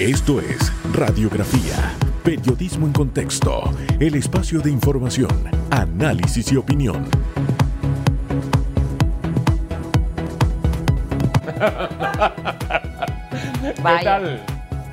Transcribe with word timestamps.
Esto 0.00 0.40
es 0.40 0.72
Radiografía, 0.92 1.94
Periodismo 2.24 2.86
en 2.86 2.92
Contexto, 2.92 3.72
el 4.00 4.16
espacio 4.16 4.58
de 4.58 4.68
información, 4.68 5.30
análisis 5.70 6.50
y 6.50 6.56
opinión. 6.56 7.04
¿Qué 13.62 14.02
tal? 14.02 14.44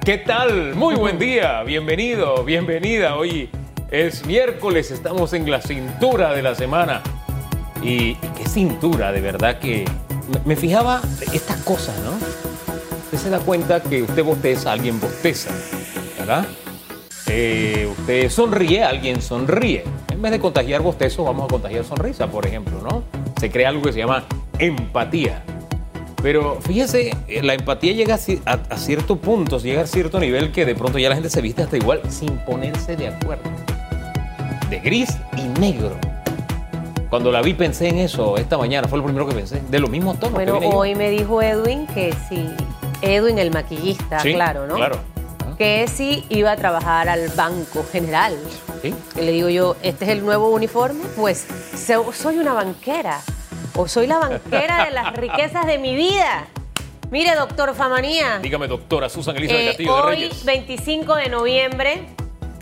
¿Qué 0.06 0.18
tal? 0.20 0.76
Muy 0.76 0.94
buen 0.94 1.18
día, 1.20 1.64
bienvenido, 1.64 2.44
bienvenida. 2.44 3.16
Hoy 3.16 3.50
es 3.90 4.24
miércoles, 4.28 4.92
estamos 4.92 5.34
en 5.34 5.50
la 5.50 5.64
cintura 5.64 6.32
de 6.36 6.44
la 6.44 6.54
semana. 6.54 7.02
Y, 7.82 8.14
qué 8.38 8.48
cintura, 8.48 9.12
de 9.12 9.22
verdad 9.22 9.58
que 9.58 9.84
me, 10.46 10.56
fijaba 10.56 11.02
estas 11.34 11.58
cosas, 11.64 11.98
¿no? 12.02 12.51
Se 13.22 13.30
da 13.30 13.38
cuenta 13.38 13.84
que 13.84 14.02
usted 14.02 14.24
bosteza, 14.24 14.72
alguien 14.72 15.00
bosteza, 15.00 15.52
¿verdad? 16.18 16.44
Eh, 17.28 17.88
usted 17.92 18.32
sonríe, 18.32 18.84
alguien 18.84 19.22
sonríe. 19.22 19.84
En 20.12 20.20
vez 20.20 20.32
de 20.32 20.40
contagiar 20.40 20.82
bostezo, 20.82 21.24
vamos 21.24 21.46
a 21.46 21.48
contagiar 21.48 21.84
sonrisa, 21.86 22.26
por 22.26 22.48
ejemplo, 22.48 22.82
¿no? 22.82 23.04
Se 23.40 23.52
crea 23.52 23.70
algo 23.70 23.84
que 23.84 23.94
se 23.94 24.00
llama 24.00 24.24
empatía. 24.58 25.44
Pero 26.24 26.60
fíjese, 26.62 27.16
eh, 27.28 27.44
la 27.44 27.54
empatía 27.54 27.94
llega 27.94 28.16
a, 28.16 28.54
a, 28.54 28.78
cierto 28.78 29.18
punto, 29.18 29.60
llega 29.60 29.84
a 29.84 29.88
cierto 29.88 30.20
nivel 30.20 30.52
que 30.52 30.66
de 30.66 30.74
pronto 30.74 30.98
ya 30.98 31.10
la 31.10 31.16
gente 31.16 31.30
se 31.30 31.42
viste 31.42 31.62
hasta 31.62 31.78
igual 31.78 32.02
sin 32.10 32.38
ponerse 32.40 32.96
de 32.96 33.10
acuerdo. 33.10 33.44
De 34.72 34.80
gris 34.80 35.16
y 35.38 35.44
negro. 35.60 35.96
Cuando 37.12 37.32
la 37.32 37.44
vi 37.44 37.54
pensé 37.54 37.90
en 37.90 38.00
eso 38.00 38.38
esta 38.38 38.58
mañana, 38.58 38.88
fue 38.88 38.98
lo 38.98 39.04
primero 39.04 39.28
que 39.28 39.36
pensé, 39.36 39.62
de 39.70 39.80
lo 39.80 39.90
mismo 39.90 40.16
tono. 40.16 40.34
Bueno, 40.34 40.58
hoy 40.58 40.96
me 40.96 41.12
dijo 41.12 41.42
Edwin 41.42 41.86
que 41.88 42.14
si, 42.28 42.48
Edwin 43.02 43.40
el 43.40 43.52
maquillista, 43.52 44.18
claro, 44.20 44.68
¿no? 44.68 44.76
Claro. 44.76 45.00
Que 45.58 45.88
si 45.88 46.26
iba 46.30 46.52
a 46.52 46.56
trabajar 46.56 47.08
al 47.10 47.30
Banco 47.30 47.86
General. 47.92 48.36
¿Sí? 48.82 48.96
Que 49.14 49.22
le 49.22 49.32
digo 49.32 49.50
yo, 49.50 49.76
¿este 49.84 50.06
es 50.06 50.12
el 50.12 50.26
nuevo 50.26 50.50
uniforme? 50.50 51.04
Pues 51.16 51.46
soy 52.14 52.38
una 52.38 52.54
banquera 52.54 53.22
o 53.76 53.88
soy 53.88 54.08
la 54.08 54.18
banquera 54.18 54.86
de 54.86 54.92
las 54.92 55.14
riquezas 55.16 55.66
de 55.68 55.78
mi 55.78 55.96
vida. 55.96 56.48
Mire, 57.12 57.36
doctor 57.36 57.76
Famanía. 57.76 58.40
Dígame, 58.42 58.68
doctora 58.68 59.10
Susan 59.10 59.36
Elizabeth 59.36 59.62
eh, 59.62 59.68
Castillo 59.68 59.96
de 59.96 60.02
hoy, 60.02 60.16
Reyes. 60.16 60.46
25 60.46 61.16
de 61.16 61.30
noviembre, 61.30 62.08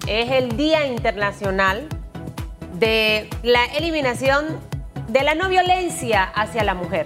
es 0.07 0.31
el 0.31 0.57
Día 0.57 0.87
Internacional 0.87 1.87
de 2.73 3.29
la 3.43 3.65
eliminación 3.65 4.59
de 5.07 5.23
la 5.23 5.35
no 5.35 5.49
violencia 5.49 6.23
hacia 6.23 6.63
la 6.63 6.73
mujer. 6.73 7.05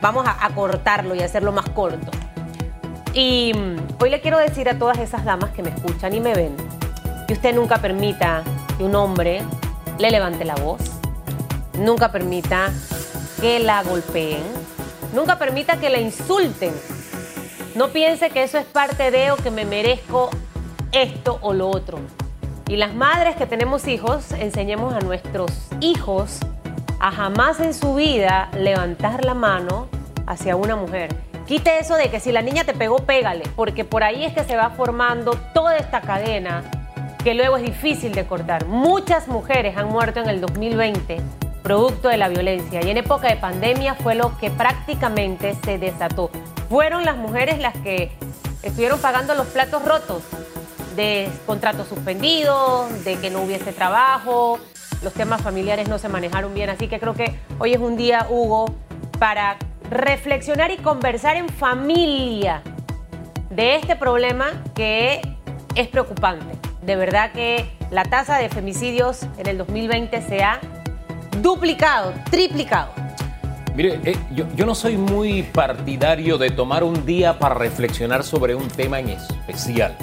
Vamos 0.00 0.26
a, 0.26 0.44
a 0.44 0.50
cortarlo 0.50 1.14
y 1.14 1.20
hacerlo 1.20 1.52
más 1.52 1.68
corto. 1.70 2.10
Y 3.14 3.52
hoy 4.00 4.10
le 4.10 4.20
quiero 4.20 4.38
decir 4.38 4.68
a 4.68 4.76
todas 4.76 4.98
esas 4.98 5.24
damas 5.24 5.50
que 5.50 5.62
me 5.62 5.70
escuchan 5.70 6.12
y 6.14 6.20
me 6.20 6.34
ven 6.34 6.56
que 7.28 7.34
usted 7.34 7.54
nunca 7.54 7.78
permita 7.78 8.42
que 8.76 8.82
un 8.82 8.96
hombre 8.96 9.40
le 9.98 10.10
levante 10.10 10.44
la 10.44 10.56
voz, 10.56 10.80
nunca 11.78 12.10
permita 12.10 12.72
que 13.40 13.60
la 13.60 13.84
golpeen, 13.84 14.42
nunca 15.12 15.38
permita 15.38 15.76
que 15.76 15.90
la 15.90 16.00
insulten. 16.00 16.74
No 17.76 17.88
piense 17.88 18.30
que 18.30 18.42
eso 18.42 18.58
es 18.58 18.64
parte 18.64 19.12
de 19.12 19.30
o 19.30 19.36
que 19.36 19.52
me 19.52 19.64
merezco 19.64 20.30
esto 20.90 21.38
o 21.40 21.52
lo 21.52 21.68
otro. 21.68 21.98
Y 22.66 22.76
las 22.76 22.94
madres 22.94 23.36
que 23.36 23.46
tenemos 23.46 23.86
hijos, 23.86 24.32
enseñemos 24.32 24.92
a 24.92 24.98
nuestros 24.98 25.52
hijos 25.80 26.40
a 26.98 27.12
jamás 27.12 27.60
en 27.60 27.74
su 27.74 27.94
vida 27.94 28.48
levantar 28.58 29.24
la 29.24 29.34
mano 29.34 29.86
hacia 30.26 30.56
una 30.56 30.74
mujer. 30.74 31.14
Quite 31.46 31.78
eso 31.78 31.96
de 31.96 32.08
que 32.10 32.20
si 32.20 32.32
la 32.32 32.40
niña 32.40 32.64
te 32.64 32.72
pegó, 32.72 32.96
pégale, 33.00 33.44
porque 33.54 33.84
por 33.84 34.02
ahí 34.02 34.24
es 34.24 34.32
que 34.32 34.44
se 34.44 34.56
va 34.56 34.70
formando 34.70 35.32
toda 35.52 35.76
esta 35.76 36.00
cadena 36.00 36.64
que 37.22 37.34
luego 37.34 37.58
es 37.58 37.62
difícil 37.62 38.12
de 38.12 38.26
cortar. 38.26 38.66
Muchas 38.66 39.28
mujeres 39.28 39.76
han 39.76 39.88
muerto 39.88 40.20
en 40.20 40.28
el 40.28 40.40
2020 40.40 41.20
producto 41.62 42.08
de 42.08 42.18
la 42.18 42.28
violencia 42.28 42.84
y 42.84 42.90
en 42.90 42.98
época 42.98 43.28
de 43.28 43.36
pandemia 43.36 43.94
fue 43.94 44.14
lo 44.14 44.36
que 44.38 44.50
prácticamente 44.50 45.54
se 45.64 45.78
desató. 45.78 46.30
Fueron 46.68 47.04
las 47.04 47.16
mujeres 47.16 47.58
las 47.58 47.74
que 47.78 48.12
estuvieron 48.62 49.00
pagando 49.00 49.34
los 49.34 49.46
platos 49.46 49.82
rotos 49.84 50.22
de 50.96 51.30
contratos 51.46 51.88
suspendidos, 51.88 53.04
de 53.04 53.16
que 53.16 53.30
no 53.30 53.42
hubiese 53.42 53.72
trabajo, 53.72 54.58
los 55.02 55.12
temas 55.12 55.42
familiares 55.42 55.88
no 55.88 55.98
se 55.98 56.08
manejaron 56.08 56.54
bien, 56.54 56.70
así 56.70 56.88
que 56.88 57.00
creo 57.00 57.14
que 57.14 57.38
hoy 57.58 57.72
es 57.72 57.80
un 57.80 57.96
día, 57.96 58.26
Hugo, 58.30 58.74
para 59.18 59.56
reflexionar 59.94 60.72
y 60.72 60.76
conversar 60.78 61.36
en 61.36 61.48
familia 61.48 62.62
de 63.50 63.76
este 63.76 63.94
problema 63.94 64.46
que 64.74 65.20
es 65.76 65.86
preocupante. 65.86 66.58
De 66.82 66.96
verdad 66.96 67.30
que 67.30 67.70
la 67.92 68.02
tasa 68.04 68.38
de 68.38 68.48
femicidios 68.48 69.22
en 69.38 69.46
el 69.46 69.58
2020 69.58 70.20
se 70.22 70.42
ha 70.42 70.60
duplicado, 71.40 72.12
triplicado. 72.28 72.90
Mire, 73.76 74.00
eh, 74.04 74.16
yo, 74.34 74.46
yo, 74.56 74.66
no 74.66 74.74
soy 74.74 74.96
muy 74.96 75.44
partidario 75.44 76.38
de 76.38 76.50
tomar 76.50 76.82
un 76.82 77.06
día 77.06 77.38
para 77.38 77.54
reflexionar 77.54 78.24
sobre 78.24 78.56
un 78.56 78.66
tema 78.66 78.98
en 78.98 79.10
especial. 79.10 79.96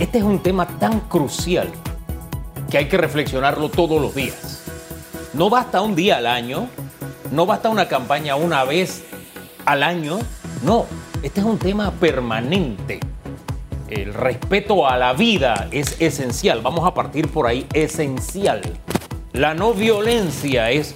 Este 0.00 0.18
es 0.18 0.24
un 0.24 0.42
tema 0.42 0.66
tan 0.66 0.98
crucial 0.98 1.68
que 2.68 2.78
hay 2.78 2.88
que 2.88 2.96
reflexionarlo 2.96 3.68
todos 3.68 4.02
los 4.02 4.16
días. 4.16 4.64
No 5.32 5.48
basta 5.48 5.80
un 5.80 5.94
día 5.94 6.16
al 6.16 6.26
año, 6.26 6.68
no 7.30 7.46
basta 7.46 7.68
una 7.68 7.86
campaña 7.86 8.34
una 8.34 8.64
vez 8.64 9.04
al 9.64 9.82
año, 9.82 10.18
no, 10.64 10.86
este 11.22 11.40
es 11.40 11.46
un 11.46 11.58
tema 11.58 11.90
permanente. 11.92 13.00
El 13.88 14.14
respeto 14.14 14.88
a 14.88 14.96
la 14.96 15.12
vida 15.12 15.68
es 15.70 16.00
esencial, 16.00 16.60
vamos 16.62 16.86
a 16.86 16.94
partir 16.94 17.28
por 17.28 17.46
ahí, 17.46 17.66
esencial. 17.74 18.62
La 19.32 19.54
no 19.54 19.74
violencia 19.74 20.70
es 20.70 20.94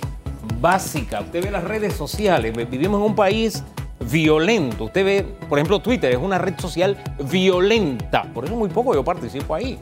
básica. 0.61 1.21
Usted 1.21 1.45
ve 1.45 1.51
las 1.51 1.65
redes 1.65 1.95
sociales, 1.95 2.55
vivimos 2.71 3.01
en 3.01 3.07
un 3.07 3.15
país 3.15 3.63
violento. 4.11 4.85
Usted 4.85 5.05
ve, 5.05 5.23
por 5.49 5.59
ejemplo, 5.59 5.81
Twitter 5.81 6.13
es 6.13 6.19
una 6.19 6.39
red 6.39 6.59
social 6.59 6.97
violenta. 7.31 8.25
Por 8.35 8.45
eso 8.45 8.55
muy 8.55 8.69
poco 8.69 8.95
yo 8.95 9.05
participo 9.05 9.55
ahí. 9.55 9.79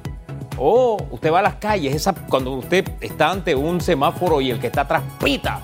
O 0.57 0.97
usted 1.11 1.33
va 1.33 1.41
a 1.41 1.43
las 1.43 1.57
calles, 1.57 1.95
esa, 1.95 2.13
cuando 2.13 2.53
usted 2.53 2.89
está 3.01 3.31
ante 3.31 3.55
un 3.55 3.81
semáforo 3.81 4.41
y 4.41 4.51
el 4.51 4.61
que 4.61 4.69
está 4.69 4.83
atrás 4.83 5.03
pita. 5.23 5.61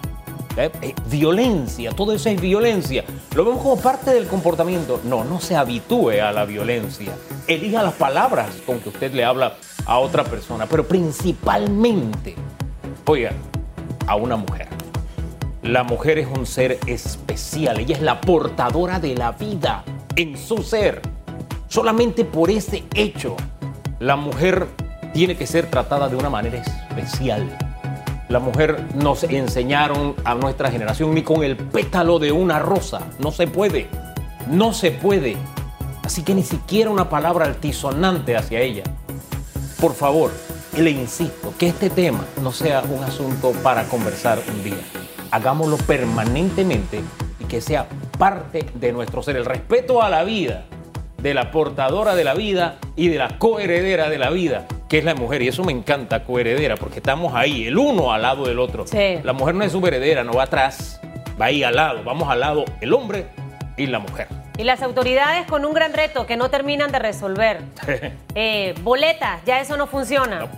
¿Eh? 0.65 0.73
Eh, 0.83 0.95
violencia, 1.07 1.93
todo 1.93 2.13
eso 2.13 2.29
es 2.29 2.41
violencia. 2.41 3.05
Lo 3.35 3.45
vemos 3.45 3.63
como 3.63 3.77
parte 3.81 4.13
del 4.13 4.27
comportamiento. 4.27 5.01
No, 5.05 5.25
no 5.25 5.41
se 5.41 5.57
habitúe 5.57 6.21
a 6.23 6.33
la 6.33 6.45
violencia. 6.45 7.13
Elija 7.47 7.83
las 7.83 7.95
palabras 7.95 8.49
con 8.67 8.81
que 8.81 8.91
usted 8.91 9.13
le 9.13 9.25
habla 9.25 9.57
a 9.87 9.99
otra 9.99 10.25
persona, 10.25 10.67
pero 10.67 10.87
principalmente 10.87 12.37
Oiga, 13.11 13.33
a 14.07 14.15
una 14.15 14.37
mujer. 14.37 14.69
La 15.63 15.83
mujer 15.83 16.19
es 16.19 16.29
un 16.29 16.47
ser 16.47 16.79
especial, 16.87 17.81
ella 17.81 17.97
es 17.97 18.03
la 18.03 18.21
portadora 18.21 19.01
de 19.01 19.17
la 19.17 19.33
vida 19.33 19.83
en 20.15 20.39
su 20.39 20.59
ser. 20.59 21.03
Solamente 21.67 22.25
por 22.25 22.51
ese 22.51 22.85
hecho, 22.95 23.37
la 23.99 24.15
mujer 24.15 24.69
tiene 25.13 25.37
que 25.37 25.49
ser 25.49 25.69
tratada 25.69 26.09
de 26.09 26.15
una 26.15 26.31
manera 26.31 26.59
especial. 26.59 27.70
La 28.31 28.39
mujer 28.39 28.85
nos 28.95 29.25
enseñaron 29.25 30.15
a 30.23 30.37
nuestra 30.37 30.71
generación 30.71 31.13
ni 31.17 31.25
con 31.25 31.43
el 31.43 31.57
pétalo 31.57 32.21
de 32.21 32.31
una 32.31 32.61
rosa. 32.61 33.01
No 33.19 33.33
se 33.33 33.49
puede. 33.49 33.89
No 34.47 34.73
se 34.73 34.93
puede. 34.93 35.37
Así 36.05 36.23
que 36.23 36.37
ni 36.37 36.45
siquiera 36.45 36.91
una 36.91 37.09
palabra 37.09 37.47
altisonante 37.47 38.37
hacia 38.37 38.61
ella. 38.61 38.85
Por 39.81 39.95
favor, 39.95 40.31
le 40.77 40.91
insisto, 40.91 41.53
que 41.59 41.67
este 41.67 41.91
tema 41.91 42.25
no 42.41 42.53
sea 42.53 42.85
un 42.89 43.03
asunto 43.03 43.51
para 43.65 43.89
conversar 43.89 44.39
un 44.49 44.63
día. 44.63 44.85
Hagámoslo 45.33 45.77
permanentemente 45.79 47.01
y 47.41 47.45
que 47.47 47.61
sea 47.61 47.89
parte 48.17 48.65
de 48.77 48.93
nuestro 48.93 49.25
ser. 49.25 49.39
El 49.39 49.45
respeto 49.45 50.03
a 50.03 50.09
la 50.09 50.23
vida, 50.23 50.67
de 51.21 51.35
la 51.35 51.51
portadora 51.51 52.15
de 52.15 52.23
la 52.23 52.35
vida 52.35 52.79
y 52.95 53.09
de 53.09 53.19
la 53.19 53.39
coheredera 53.39 54.09
de 54.09 54.19
la 54.19 54.31
vida, 54.31 54.69
que 54.91 54.99
es 54.99 55.05
la 55.05 55.15
mujer. 55.15 55.41
Y 55.41 55.49
eso 55.49 55.63
me 55.63 55.73
encanta, 55.73 56.25
coheredera, 56.25 56.77
porque 56.77 56.99
estamos 56.99 57.33
ahí, 57.35 57.69
el 57.69 57.79
uno 57.79 58.13
al 58.13 58.23
lado 58.23 58.45
del 58.47 58.59
otro. 58.59 58.87
Sí. 58.89 59.21
La 59.23 59.33
mujer 59.33 59.55
no 59.55 59.65
es 59.65 59.73
su 59.73 59.87
heredera, 59.87 60.25
no 60.25 60.33
va 60.33 60.43
atrás, 60.43 61.01
va 61.41 61.47
ahí 61.47 61.63
al 61.63 61.77
lado. 61.77 62.03
Vamos 62.05 62.29
al 62.29 62.41
lado 62.41 62.65
el 62.81 62.93
hombre 62.93 63.29
y 63.77 63.87
la 63.87 64.01
mujer. 64.01 64.27
Y 64.59 64.65
las 64.65 64.83
autoridades 64.83 65.47
con 65.47 65.65
un 65.65 65.73
gran 65.73 65.95
reto 65.95 66.27
que 66.27 66.37
no 66.37 66.51
terminan 66.51 66.91
de 66.91 66.99
resolver. 66.99 67.63
eh, 68.35 68.75
boletas, 68.83 69.43
ya 69.47 69.61
eso 69.61 69.77
no 69.77 69.87
funciona. 69.87 70.41
No. 70.41 70.49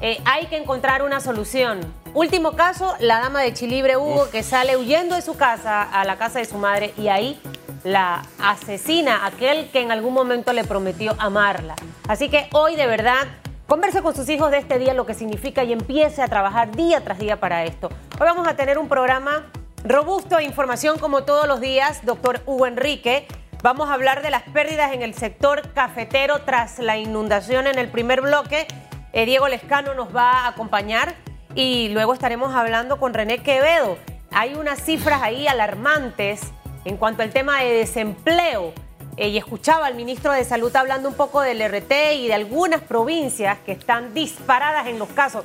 Eh, 0.00 0.20
hay 0.24 0.46
que 0.46 0.56
encontrar 0.56 1.02
una 1.02 1.18
solución. 1.18 1.80
Último 2.14 2.52
caso, 2.52 2.94
la 3.00 3.18
dama 3.18 3.42
de 3.42 3.52
Chilibre 3.54 3.96
Hugo, 3.96 4.22
Uf. 4.22 4.30
que 4.30 4.44
sale 4.44 4.76
huyendo 4.76 5.16
de 5.16 5.22
su 5.22 5.36
casa 5.36 5.82
a 5.82 6.04
la 6.04 6.16
casa 6.16 6.38
de 6.38 6.44
su 6.44 6.58
madre 6.58 6.94
y 6.96 7.08
ahí 7.08 7.40
la 7.82 8.22
asesina 8.40 9.26
aquel 9.26 9.68
que 9.70 9.80
en 9.80 9.90
algún 9.90 10.14
momento 10.14 10.52
le 10.52 10.62
prometió 10.62 11.16
amarla. 11.18 11.74
Así 12.06 12.28
que 12.28 12.46
hoy 12.52 12.76
de 12.76 12.86
verdad 12.86 13.26
converse 13.66 14.02
con 14.02 14.14
sus 14.14 14.28
hijos 14.28 14.50
de 14.50 14.58
este 14.58 14.78
día 14.78 14.94
lo 14.94 15.06
que 15.06 15.14
significa 15.14 15.64
y 15.64 15.72
empiece 15.72 16.22
a 16.22 16.28
trabajar 16.28 16.74
día 16.74 17.02
tras 17.02 17.18
día 17.18 17.40
para 17.40 17.64
esto. 17.64 17.88
Hoy 17.88 18.26
vamos 18.26 18.46
a 18.46 18.56
tener 18.56 18.78
un 18.78 18.88
programa 18.88 19.50
robusto 19.84 20.36
de 20.36 20.44
información 20.44 20.98
como 20.98 21.24
todos 21.24 21.46
los 21.46 21.60
días, 21.60 22.04
doctor 22.04 22.40
Hugo 22.46 22.66
Enrique. 22.66 23.26
Vamos 23.62 23.88
a 23.88 23.94
hablar 23.94 24.22
de 24.22 24.30
las 24.30 24.42
pérdidas 24.42 24.92
en 24.92 25.02
el 25.02 25.14
sector 25.14 25.72
cafetero 25.72 26.42
tras 26.42 26.78
la 26.78 26.98
inundación 26.98 27.66
en 27.66 27.78
el 27.78 27.88
primer 27.88 28.20
bloque. 28.20 28.66
Eh, 29.12 29.24
Diego 29.24 29.48
Lescano 29.48 29.94
nos 29.94 30.14
va 30.14 30.44
a 30.44 30.48
acompañar 30.48 31.14
y 31.54 31.88
luego 31.90 32.12
estaremos 32.12 32.54
hablando 32.54 32.98
con 32.98 33.14
René 33.14 33.42
Quevedo. 33.42 33.96
Hay 34.32 34.54
unas 34.54 34.82
cifras 34.82 35.22
ahí 35.22 35.46
alarmantes 35.46 36.42
en 36.84 36.96
cuanto 36.96 37.22
al 37.22 37.30
tema 37.30 37.60
de 37.60 37.72
desempleo. 37.72 38.74
Y 39.16 39.36
escuchaba 39.36 39.86
al 39.86 39.94
ministro 39.94 40.32
de 40.32 40.44
Salud 40.44 40.74
hablando 40.74 41.08
un 41.08 41.14
poco 41.14 41.40
del 41.40 41.60
RT 41.60 41.92
y 42.16 42.26
de 42.26 42.34
algunas 42.34 42.80
provincias 42.80 43.58
que 43.64 43.72
están 43.72 44.12
disparadas 44.12 44.88
en 44.88 44.98
los 44.98 45.08
casos. 45.08 45.44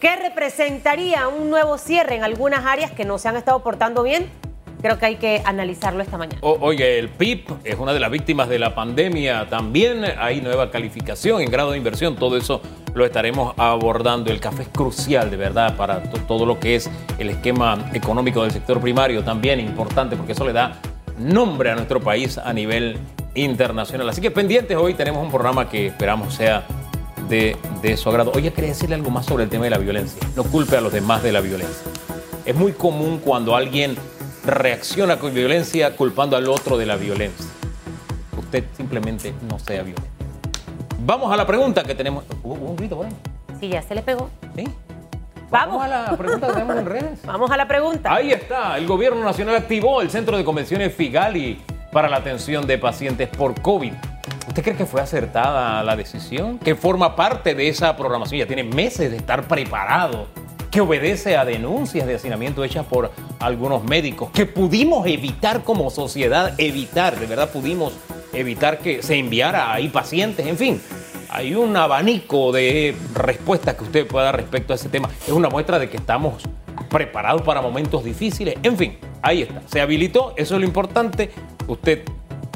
¿Qué 0.00 0.14
representaría 0.14 1.26
un 1.26 1.50
nuevo 1.50 1.76
cierre 1.78 2.14
en 2.14 2.22
algunas 2.22 2.64
áreas 2.64 2.92
que 2.92 3.04
no 3.04 3.18
se 3.18 3.28
han 3.28 3.36
estado 3.36 3.62
portando 3.64 4.04
bien? 4.04 4.30
Creo 4.80 4.96
que 4.96 5.06
hay 5.06 5.16
que 5.16 5.42
analizarlo 5.44 6.00
esta 6.00 6.16
mañana. 6.16 6.38
oye, 6.40 7.00
el 7.00 7.08
PIB 7.08 7.46
es 7.64 7.76
una 7.80 7.92
de 7.92 7.98
las 7.98 8.12
víctimas 8.12 8.48
de 8.48 8.60
la 8.60 8.76
pandemia. 8.76 9.48
También 9.48 10.04
hay 10.04 10.40
nueva 10.40 10.70
calificación 10.70 11.42
en 11.42 11.50
grado 11.50 11.72
de 11.72 11.78
inversión. 11.78 12.14
Todo 12.14 12.36
eso 12.36 12.62
lo 12.94 13.04
estaremos 13.04 13.54
abordando. 13.56 14.30
El 14.30 14.38
café 14.38 14.62
es 14.62 14.68
crucial, 14.68 15.32
de 15.32 15.36
verdad, 15.36 15.76
para 15.76 16.00
todo 16.02 16.46
lo 16.46 16.60
que 16.60 16.76
es 16.76 16.88
el 17.18 17.30
esquema 17.30 17.90
económico 17.92 18.42
del 18.42 18.52
sector 18.52 18.80
primario. 18.80 19.24
También 19.24 19.58
importante 19.58 20.14
porque 20.14 20.30
eso 20.30 20.46
le 20.46 20.52
da 20.52 20.80
nombre 21.18 21.70
a 21.70 21.74
nuestro 21.74 22.00
país 22.00 22.38
a 22.38 22.52
nivel 22.52 22.98
internacional. 23.34 24.08
Así 24.08 24.20
que 24.20 24.30
pendientes, 24.30 24.76
hoy 24.76 24.94
tenemos 24.94 25.22
un 25.22 25.30
programa 25.30 25.68
que 25.68 25.88
esperamos 25.88 26.34
sea 26.34 26.66
de, 27.28 27.56
de 27.82 27.96
su 27.96 28.08
agrado. 28.08 28.32
Oye, 28.34 28.52
quería 28.52 28.70
decirle 28.70 28.94
algo 28.94 29.10
más 29.10 29.26
sobre 29.26 29.44
el 29.44 29.50
tema 29.50 29.64
de 29.64 29.70
la 29.70 29.78
violencia. 29.78 30.20
No 30.36 30.44
culpe 30.44 30.76
a 30.76 30.80
los 30.80 30.92
demás 30.92 31.22
de 31.22 31.32
la 31.32 31.40
violencia. 31.40 31.90
Es 32.44 32.54
muy 32.54 32.72
común 32.72 33.20
cuando 33.22 33.54
alguien 33.54 33.96
reacciona 34.44 35.18
con 35.18 35.34
violencia 35.34 35.94
culpando 35.96 36.36
al 36.36 36.48
otro 36.48 36.78
de 36.78 36.86
la 36.86 36.96
violencia. 36.96 37.46
Usted 38.36 38.64
simplemente 38.76 39.34
no 39.48 39.58
sea 39.58 39.82
violento. 39.82 40.08
Vamos 41.04 41.32
a 41.32 41.36
la 41.36 41.46
pregunta 41.46 41.84
que 41.84 41.94
tenemos. 41.94 42.24
¿Hubo 42.42 42.54
un 42.54 42.76
grito 42.76 42.96
por 42.96 43.06
ahí? 43.06 43.12
Sí, 43.60 43.68
ya 43.68 43.82
se 43.82 43.94
le 43.94 44.02
pegó. 44.02 44.30
¿Sí? 44.56 44.64
Vamos. 45.50 45.82
a 45.82 45.88
la 45.88 46.16
pregunta 46.16 46.46
que 46.46 46.52
tenemos 46.52 46.76
en 46.76 46.86
redes. 46.86 47.20
Vamos 47.24 47.50
a 47.50 47.56
la 47.56 47.66
pregunta. 47.66 48.12
Ahí 48.12 48.32
está. 48.32 48.76
El 48.76 48.86
gobierno 48.86 49.24
nacional 49.24 49.56
activó 49.56 50.02
el 50.02 50.10
centro 50.10 50.36
de 50.36 50.44
convenciones 50.44 50.94
Figali 50.94 51.60
para 51.92 52.08
la 52.08 52.16
atención 52.16 52.66
de 52.66 52.78
pacientes 52.78 53.28
por 53.28 53.60
COVID. 53.60 53.92
¿Usted 54.46 54.62
cree 54.62 54.76
que 54.76 54.86
fue 54.86 55.00
acertada 55.00 55.82
la 55.82 55.96
decisión? 55.96 56.58
Que 56.58 56.74
forma 56.74 57.16
parte 57.16 57.54
de 57.54 57.68
esa 57.68 57.96
programación. 57.96 58.40
Ya 58.40 58.46
tiene 58.46 58.64
meses 58.64 59.10
de 59.10 59.16
estar 59.16 59.44
preparado 59.44 60.26
que 60.70 60.80
obedece 60.80 61.36
a 61.36 61.44
denuncias 61.44 62.06
de 62.06 62.14
hacinamiento 62.14 62.62
hechas 62.62 62.84
por 62.84 63.10
algunos 63.40 63.84
médicos, 63.84 64.30
que 64.30 64.46
pudimos 64.46 65.06
evitar 65.06 65.64
como 65.64 65.90
sociedad, 65.90 66.54
evitar, 66.58 67.18
de 67.18 67.26
verdad 67.26 67.50
pudimos 67.50 67.94
evitar 68.32 68.78
que 68.78 69.02
se 69.02 69.16
enviara 69.16 69.72
ahí 69.72 69.88
pacientes, 69.88 70.46
en 70.46 70.58
fin. 70.58 70.82
Hay 71.30 71.54
un 71.54 71.76
abanico 71.76 72.52
de 72.52 72.96
respuestas 73.14 73.74
que 73.74 73.84
usted 73.84 74.06
pueda 74.06 74.26
dar 74.26 74.36
respecto 74.36 74.72
a 74.72 74.76
ese 74.76 74.88
tema. 74.88 75.10
Es 75.26 75.32
una 75.32 75.50
muestra 75.50 75.78
de 75.78 75.90
que 75.90 75.98
estamos 75.98 76.42
preparados 76.88 77.42
para 77.42 77.60
momentos 77.60 78.02
difíciles. 78.02 78.56
En 78.62 78.78
fin, 78.78 78.98
ahí 79.20 79.42
está. 79.42 79.60
Se 79.66 79.82
habilitó, 79.82 80.32
eso 80.38 80.54
es 80.54 80.60
lo 80.60 80.66
importante. 80.66 81.30
¿Usted 81.66 82.02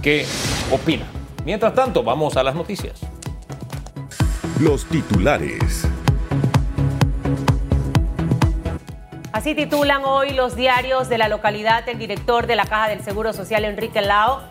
qué 0.00 0.24
opina? 0.70 1.04
Mientras 1.44 1.74
tanto, 1.74 2.02
vamos 2.02 2.36
a 2.38 2.42
las 2.42 2.54
noticias. 2.54 2.98
Los 4.58 4.86
titulares. 4.86 5.86
Así 9.32 9.54
titulan 9.54 10.02
hoy 10.04 10.30
los 10.30 10.56
diarios 10.56 11.10
de 11.10 11.18
la 11.18 11.28
localidad. 11.28 11.86
El 11.90 11.98
director 11.98 12.46
de 12.46 12.56
la 12.56 12.64
Caja 12.64 12.88
del 12.88 13.02
Seguro 13.02 13.34
Social, 13.34 13.66
Enrique 13.66 14.00
Lao, 14.00 14.42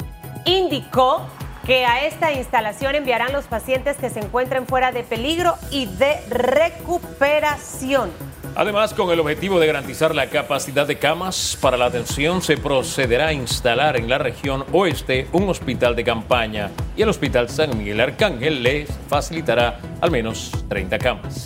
indicó 0.45 1.25
que 1.65 1.85
a 1.85 2.05
esta 2.05 2.31
instalación 2.33 2.95
enviarán 2.95 3.31
los 3.31 3.45
pacientes 3.45 3.97
que 3.97 4.09
se 4.09 4.19
encuentren 4.19 4.65
fuera 4.65 4.91
de 4.91 5.03
peligro 5.03 5.55
y 5.69 5.85
de 5.85 6.19
recuperación. 6.29 8.11
Además, 8.55 8.93
con 8.93 9.09
el 9.11 9.19
objetivo 9.19 9.59
de 9.59 9.67
garantizar 9.67 10.13
la 10.13 10.27
capacidad 10.27 10.85
de 10.85 10.97
camas 10.97 11.57
para 11.61 11.77
la 11.77 11.85
atención, 11.85 12.41
se 12.41 12.57
procederá 12.57 13.27
a 13.27 13.33
instalar 13.33 13.95
en 13.95 14.09
la 14.09 14.17
región 14.17 14.65
oeste 14.73 15.27
un 15.31 15.47
hospital 15.47 15.95
de 15.95 16.03
campaña 16.03 16.69
y 16.97 17.01
el 17.01 17.09
Hospital 17.09 17.47
San 17.49 17.77
Miguel 17.77 18.01
Arcángel 18.01 18.61
les 18.61 18.89
facilitará 19.07 19.79
al 20.01 20.11
menos 20.11 20.51
30 20.67 20.99
camas. 20.99 21.45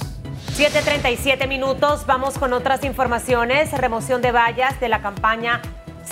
7.37 0.57 1.47
minutos, 1.47 2.05
vamos 2.07 2.39
con 2.39 2.53
otras 2.53 2.83
informaciones. 2.85 3.71
Remoción 3.73 4.21
de 4.21 4.31
vallas 4.31 4.79
de 4.79 4.89
la 4.89 5.01
campaña 5.01 5.61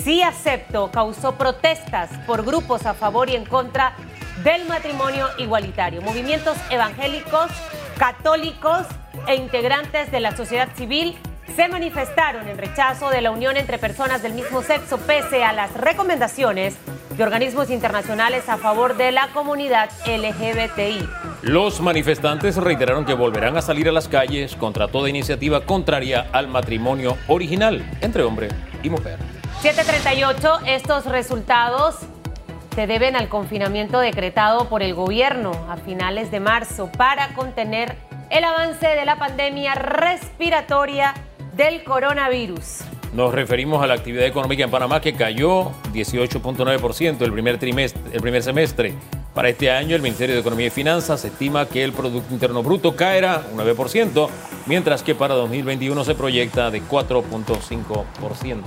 Sí 0.02 0.22
Acepto 0.22 0.90
causó 0.90 1.36
protestas 1.36 2.10
por 2.26 2.44
grupos 2.44 2.86
a 2.86 2.94
favor 2.94 3.30
y 3.30 3.36
en 3.36 3.44
contra 3.44 3.94
del 4.42 4.66
matrimonio 4.66 5.28
igualitario. 5.38 6.02
Movimientos 6.02 6.56
evangélicos, 6.70 7.50
católicos 7.98 8.86
e 9.26 9.36
integrantes 9.36 10.10
de 10.10 10.20
la 10.20 10.36
sociedad 10.36 10.68
civil 10.74 11.16
se 11.54 11.68
manifestaron 11.68 12.48
en 12.48 12.58
rechazo 12.58 13.10
de 13.10 13.20
la 13.20 13.30
unión 13.30 13.56
entre 13.56 13.78
personas 13.78 14.22
del 14.22 14.32
mismo 14.32 14.62
sexo 14.62 14.98
pese 14.98 15.44
a 15.44 15.52
las 15.52 15.72
recomendaciones 15.74 16.76
de 17.16 17.22
organismos 17.22 17.70
internacionales 17.70 18.48
a 18.48 18.56
favor 18.56 18.96
de 18.96 19.12
la 19.12 19.28
comunidad 19.28 19.88
LGBTI. 20.06 21.08
Los 21.42 21.80
manifestantes 21.80 22.56
reiteraron 22.56 23.04
que 23.04 23.14
volverán 23.14 23.56
a 23.56 23.62
salir 23.62 23.88
a 23.88 23.92
las 23.92 24.08
calles 24.08 24.56
contra 24.56 24.88
toda 24.88 25.08
iniciativa 25.08 25.64
contraria 25.64 26.26
al 26.32 26.48
matrimonio 26.48 27.16
original 27.28 27.84
entre 28.00 28.24
hombre 28.24 28.48
y 28.82 28.90
mujer. 28.90 29.18
738, 29.64 30.58
estos 30.66 31.06
resultados 31.06 31.96
se 32.74 32.86
deben 32.86 33.16
al 33.16 33.30
confinamiento 33.30 33.98
decretado 33.98 34.68
por 34.68 34.82
el 34.82 34.92
gobierno 34.92 35.52
a 35.70 35.78
finales 35.78 36.30
de 36.30 36.38
marzo 36.38 36.90
para 36.98 37.28
contener 37.28 37.96
el 38.28 38.44
avance 38.44 38.86
de 38.86 39.06
la 39.06 39.18
pandemia 39.18 39.74
respiratoria 39.74 41.14
del 41.56 41.82
coronavirus. 41.82 42.80
Nos 43.14 43.32
referimos 43.32 43.82
a 43.82 43.86
la 43.86 43.94
actividad 43.94 44.26
económica 44.26 44.64
en 44.64 44.70
Panamá 44.70 45.00
que 45.00 45.14
cayó 45.14 45.70
18.9% 45.94 47.22
el 47.22 47.32
primer 47.32 47.58
el 48.12 48.20
primer 48.20 48.42
semestre. 48.42 48.92
Para 49.34 49.48
este 49.48 49.68
año, 49.68 49.96
el 49.96 50.02
Ministerio 50.02 50.36
de 50.36 50.40
Economía 50.42 50.68
y 50.68 50.70
Finanzas 50.70 51.24
estima 51.24 51.66
que 51.66 51.82
el 51.82 51.92
Producto 51.92 52.32
Interno 52.32 52.62
Bruto 52.62 52.94
caerá 52.94 53.42
un 53.52 53.58
9%, 53.58 54.28
mientras 54.66 55.02
que 55.02 55.16
para 55.16 55.34
2021 55.34 56.04
se 56.04 56.14
proyecta 56.14 56.70
de 56.70 56.80
4.5%. 56.80 58.04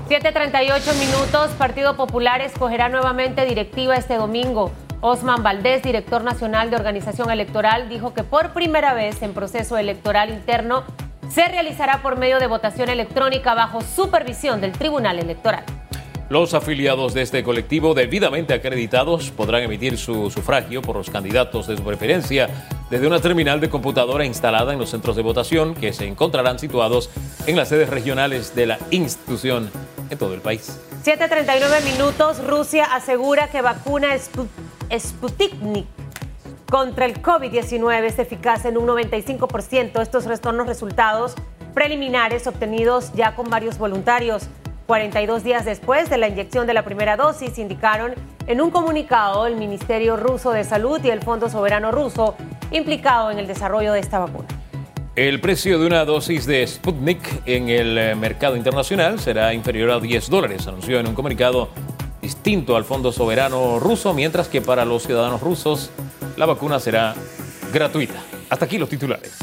7.38 0.10 1.00
minutos, 1.00 1.52
Partido 1.58 1.96
Popular 1.96 2.42
escogerá 2.42 2.90
nuevamente 2.90 3.46
directiva 3.46 3.96
este 3.96 4.16
domingo. 4.16 4.74
Osman 5.00 5.42
Valdés, 5.42 5.84
director 5.84 6.24
nacional 6.26 6.70
de 6.70 6.76
organización 6.76 7.32
electoral, 7.32 7.88
dijo 7.88 8.14
que 8.14 8.24
por 8.24 8.52
primera 8.52 8.94
vez 8.94 9.22
en 9.22 9.34
proceso 9.34 9.78
electoral 9.78 10.32
interno 10.32 10.84
se 11.30 11.48
realizará 11.48 12.02
por 12.02 12.18
medio 12.18 12.40
de 12.40 12.48
votación 12.48 12.90
electrónica 12.90 13.54
bajo 13.54 13.80
supervisión 13.80 14.60
del 14.60 14.74
Tribunal 14.74 15.20
Electoral. 15.20 15.64
Los 16.30 16.54
afiliados 16.54 17.14
de 17.14 17.22
este 17.22 17.42
colectivo 17.42 17.94
debidamente 17.94 18.54
acreditados 18.54 19.32
podrán 19.32 19.64
emitir 19.64 19.98
su 19.98 20.30
sufragio 20.30 20.82
por 20.82 20.98
los 20.98 21.10
candidatos 21.10 21.68
de 21.68 21.78
su 21.78 21.84
preferencia 21.84 22.50
desde 22.90 23.08
una 23.08 23.22
terminal 23.22 23.62
de 23.62 23.70
computadora 23.70 24.26
instalada 24.26 24.74
en 24.74 24.80
los 24.80 24.90
centros 24.90 25.16
de 25.16 25.22
votación 25.22 25.74
que 25.74 25.94
se 25.94 26.06
encontrarán 26.06 26.60
situados 26.60 27.10
en 27.46 27.56
las 27.56 27.70
sedes 27.70 27.90
regionales 27.90 28.54
de 28.56 28.66
la 28.66 28.78
institución 28.92 29.72
en 30.10 30.18
todo 30.18 30.34
el 30.34 30.42
país. 30.42 30.82
7.39 31.06 31.94
minutos, 31.94 32.46
Rusia 32.46 32.84
asegura 32.94 33.48
que 33.48 33.62
vacuna 33.62 34.10
Sputnik 34.18 35.86
contra 36.70 37.06
el 37.06 37.22
COVID-19 37.22 38.04
es 38.04 38.20
eficaz 38.20 38.66
en 38.66 38.78
un 38.78 38.86
95%. 38.86 40.02
Estos 40.02 40.26
son 40.44 40.58
los 40.58 40.68
resultados 40.68 41.36
preliminares 41.74 42.48
obtenidos 42.48 43.14
ya 43.14 43.34
con 43.34 43.50
varios 43.50 43.78
voluntarios. 43.78 44.50
42 44.88 45.44
días 45.44 45.66
después 45.66 46.10
de 46.10 46.18
la 46.18 46.30
inyección 46.30 46.66
de 46.66 46.74
la 46.74 46.84
primera 46.84 47.18
dosis, 47.18 47.60
indicaron 47.60 48.14
en 48.48 48.62
un 48.62 48.72
comunicado 48.72 49.46
el 49.46 49.58
Ministerio 49.58 50.16
Ruso 50.16 50.52
de 50.52 50.64
Salud 50.64 51.00
y 51.04 51.10
el 51.10 51.22
Fondo 51.22 51.50
Soberano 51.50 51.92
Ruso 51.92 52.36
implicado 52.72 53.30
en 53.30 53.38
el 53.38 53.48
desarrollo 53.48 53.92
de 53.92 54.00
esta 54.00 54.20
vacuna. 54.20 54.48
El 55.16 55.42
precio 55.42 55.78
de 55.78 55.88
una 55.88 56.06
dosis 56.06 56.46
de 56.46 56.66
Sputnik 56.66 57.42
en 57.46 57.70
el 57.70 57.98
eh, 57.98 58.16
mercado 58.16 58.56
internacional 58.56 59.20
será 59.20 59.54
inferior 59.54 59.92
a 59.92 60.00
10 60.00 60.30
dólares, 60.30 60.68
anunció 60.68 61.00
en 61.00 61.08
un 61.08 61.16
comunicado 61.16 61.70
distinto 62.22 62.78
al 62.78 62.86
Fondo 62.86 63.12
Soberano 63.12 63.80
Ruso, 63.80 64.14
mientras 64.14 64.48
que 64.48 64.62
para 64.62 64.86
los 64.86 65.04
ciudadanos 65.04 65.42
rusos 65.42 65.92
la 66.38 66.46
vacuna 66.46 66.80
será 66.80 67.14
gratuita. 67.74 68.22
Hasta 68.50 68.66
aquí 68.66 68.78
los 68.78 68.90
titulares. 68.90 69.38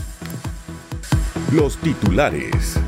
Los 1.52 1.76
titulares. 1.76 2.78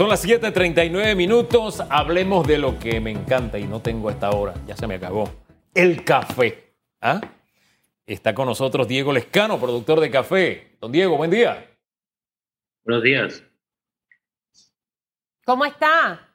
Son 0.00 0.08
las 0.08 0.24
7:39 0.24 1.14
minutos. 1.14 1.82
Hablemos 1.90 2.46
de 2.46 2.56
lo 2.56 2.78
que 2.78 3.00
me 3.00 3.10
encanta 3.10 3.58
y 3.58 3.64
no 3.64 3.82
tengo 3.82 4.08
esta 4.08 4.30
hora. 4.30 4.54
Ya 4.66 4.74
se 4.74 4.86
me 4.86 4.94
acabó. 4.94 5.30
El 5.74 6.04
café. 6.04 6.72
¿Ah? 7.02 7.20
Está 8.06 8.34
con 8.34 8.46
nosotros 8.46 8.88
Diego 8.88 9.12
Lescano, 9.12 9.60
productor 9.60 10.00
de 10.00 10.10
café. 10.10 10.78
Don 10.80 10.90
Diego, 10.90 11.18
buen 11.18 11.30
día. 11.30 11.70
Buenos 12.82 13.04
días. 13.04 13.44
¿Cómo 15.44 15.66
está? 15.66 16.34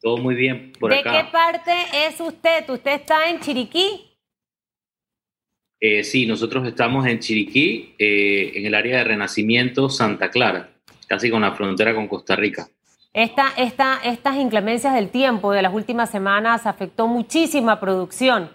Todo 0.00 0.18
muy 0.18 0.36
bien 0.36 0.70
por 0.78 0.92
¿De 0.92 1.00
acá. 1.00 1.10
qué 1.10 1.32
parte 1.32 1.72
es 2.06 2.20
usted? 2.20 2.70
¿Usted 2.70 2.92
está 2.92 3.28
en 3.28 3.40
Chiriquí? 3.40 4.16
Eh, 5.80 6.04
sí, 6.04 6.26
nosotros 6.26 6.64
estamos 6.64 7.08
en 7.08 7.18
Chiriquí, 7.18 7.96
eh, 7.98 8.52
en 8.54 8.66
el 8.66 8.74
área 8.76 8.98
de 8.98 9.02
Renacimiento 9.02 9.88
Santa 9.88 10.30
Clara, 10.30 10.77
casi 11.08 11.30
con 11.30 11.40
la 11.42 11.52
frontera 11.52 11.94
con 11.94 12.06
Costa 12.06 12.36
Rica. 12.36 12.68
Esta, 13.12 13.48
esta, 13.56 13.98
estas 14.04 14.36
inclemencias 14.36 14.94
del 14.94 15.08
tiempo 15.10 15.50
de 15.52 15.62
las 15.62 15.72
últimas 15.72 16.10
semanas 16.10 16.66
afectó 16.66 17.06
muchísima 17.06 17.80
producción, 17.80 18.50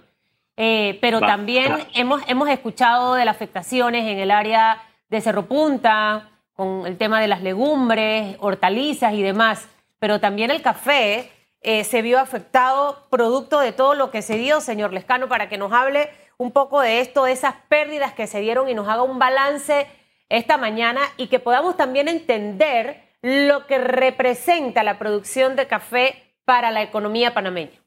eh, 0.56 1.00
pero 1.02 1.20
Va- 1.20 1.28
también 1.28 1.74
hemos, 1.96 2.22
hemos 2.28 2.48
escuchado 2.50 3.16
de 3.16 3.26
las 3.26 3.36
afectaciones 3.36 4.06
en 4.08 4.20
el 4.20 4.30
área 4.32 4.82
de 5.10 5.20
Cerro 5.22 5.48
Punta, 5.48 6.30
con 6.54 6.86
el 6.86 6.98
tema 6.98 7.20
de 7.20 7.28
las 7.28 7.42
legumbres, 7.42 8.38
hortalizas 8.40 9.14
y 9.14 9.24
demás, 9.24 9.68
pero 9.98 10.20
también 10.20 10.52
el 10.52 10.62
café 10.62 11.32
eh, 11.62 11.84
se 11.84 12.02
vio 12.04 12.20
afectado 12.20 13.08
producto 13.10 13.60
de 13.60 13.72
todo 13.72 13.96
lo 13.96 14.12
que 14.12 14.22
se 14.22 14.38
dio, 14.38 14.62
señor 14.62 14.94
Lescano, 14.94 15.28
para 15.28 15.50
que 15.50 15.58
nos 15.58 15.72
hable 15.74 16.10
un 16.38 16.52
poco 16.52 16.80
de 16.82 17.00
esto, 17.00 17.24
de 17.26 17.32
esas 17.32 17.56
pérdidas 17.70 18.14
que 18.14 18.28
se 18.28 18.40
dieron 18.42 18.70
y 18.70 18.76
nos 18.76 18.88
haga 18.88 19.02
un 19.02 19.18
balance 19.18 19.88
esta 20.38 20.58
mañana 20.58 21.02
y 21.18 21.28
que 21.28 21.40
podamos 21.40 21.78
también 21.78 22.08
entender 22.08 22.98
lo 23.22 23.68
que 23.68 23.78
representa 23.78 24.84
la 24.84 25.00
producción 25.00 25.56
de 25.56 25.68
café 25.68 26.16
para 26.44 26.72
la 26.72 26.84
economía 26.84 27.34
panameña. 27.34 27.80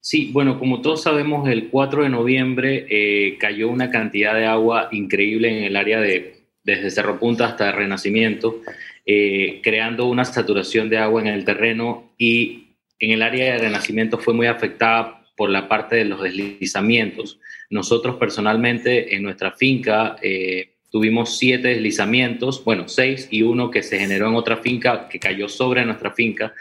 Sí, 0.00 0.30
bueno, 0.32 0.58
como 0.58 0.82
todos 0.82 1.02
sabemos, 1.02 1.48
el 1.48 1.70
4 1.70 2.02
de 2.02 2.08
noviembre 2.10 2.86
eh, 2.90 3.38
cayó 3.38 3.70
una 3.70 3.90
cantidad 3.90 4.34
de 4.34 4.44
agua 4.44 4.88
increíble 4.92 5.48
en 5.48 5.64
el 5.64 5.76
área 5.76 6.00
de 6.00 6.44
desde 6.62 6.90
Cerro 6.90 7.18
Punta 7.18 7.46
hasta 7.46 7.72
Renacimiento, 7.72 8.60
eh, 9.06 9.60
creando 9.62 10.06
una 10.06 10.24
saturación 10.24 10.88
de 10.88 10.98
agua 10.98 11.20
en 11.20 11.28
el 11.28 11.44
terreno 11.44 12.14
y 12.16 12.76
en 12.98 13.10
el 13.10 13.22
área 13.22 13.52
de 13.52 13.58
Renacimiento 13.58 14.18
fue 14.18 14.34
muy 14.34 14.46
afectada 14.46 15.22
por 15.36 15.50
la 15.50 15.68
parte 15.68 15.96
de 15.96 16.06
los 16.06 16.22
deslizamientos. 16.22 17.38
Nosotros 17.68 18.16
personalmente 18.16 19.14
en 19.14 19.22
nuestra 19.22 19.52
finca 19.52 20.16
eh, 20.22 20.73
tuvimos 20.94 21.38
siete 21.38 21.66
deslizamientos, 21.70 22.62
bueno, 22.62 22.86
seis 22.86 23.26
y 23.28 23.42
uno 23.42 23.68
que 23.68 23.82
se 23.82 23.98
generó 23.98 24.28
en 24.28 24.36
otra 24.36 24.58
finca 24.58 25.08
que 25.08 25.18
cayó 25.18 25.48
sobre 25.48 25.84
nuestra 25.84 26.12
finca. 26.12 26.54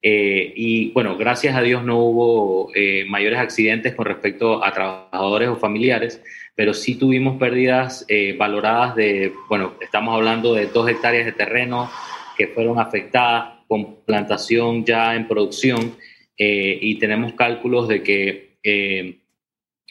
Eh, 0.00 0.52
y 0.54 0.90
bueno, 0.92 1.16
gracias 1.16 1.56
a 1.56 1.60
Dios 1.60 1.82
no 1.82 1.98
hubo 1.98 2.70
eh, 2.76 3.04
mayores 3.08 3.40
accidentes 3.40 3.96
con 3.96 4.06
respecto 4.06 4.64
a 4.64 4.72
trabajadores 4.72 5.48
o 5.48 5.56
familiares, 5.56 6.22
pero 6.54 6.72
sí 6.72 6.94
tuvimos 6.94 7.36
pérdidas 7.36 8.04
eh, 8.06 8.36
valoradas 8.38 8.94
de, 8.94 9.32
bueno, 9.48 9.74
estamos 9.80 10.14
hablando 10.14 10.54
de 10.54 10.66
dos 10.66 10.88
hectáreas 10.88 11.26
de 11.26 11.32
terreno 11.32 11.90
que 12.38 12.46
fueron 12.46 12.78
afectadas 12.78 13.54
con 13.66 14.04
plantación 14.04 14.84
ya 14.84 15.16
en 15.16 15.26
producción 15.26 15.96
eh, 16.38 16.78
y 16.80 17.00
tenemos 17.00 17.32
cálculos 17.32 17.88
de 17.88 18.04
que 18.04 18.56
eh, 18.62 19.18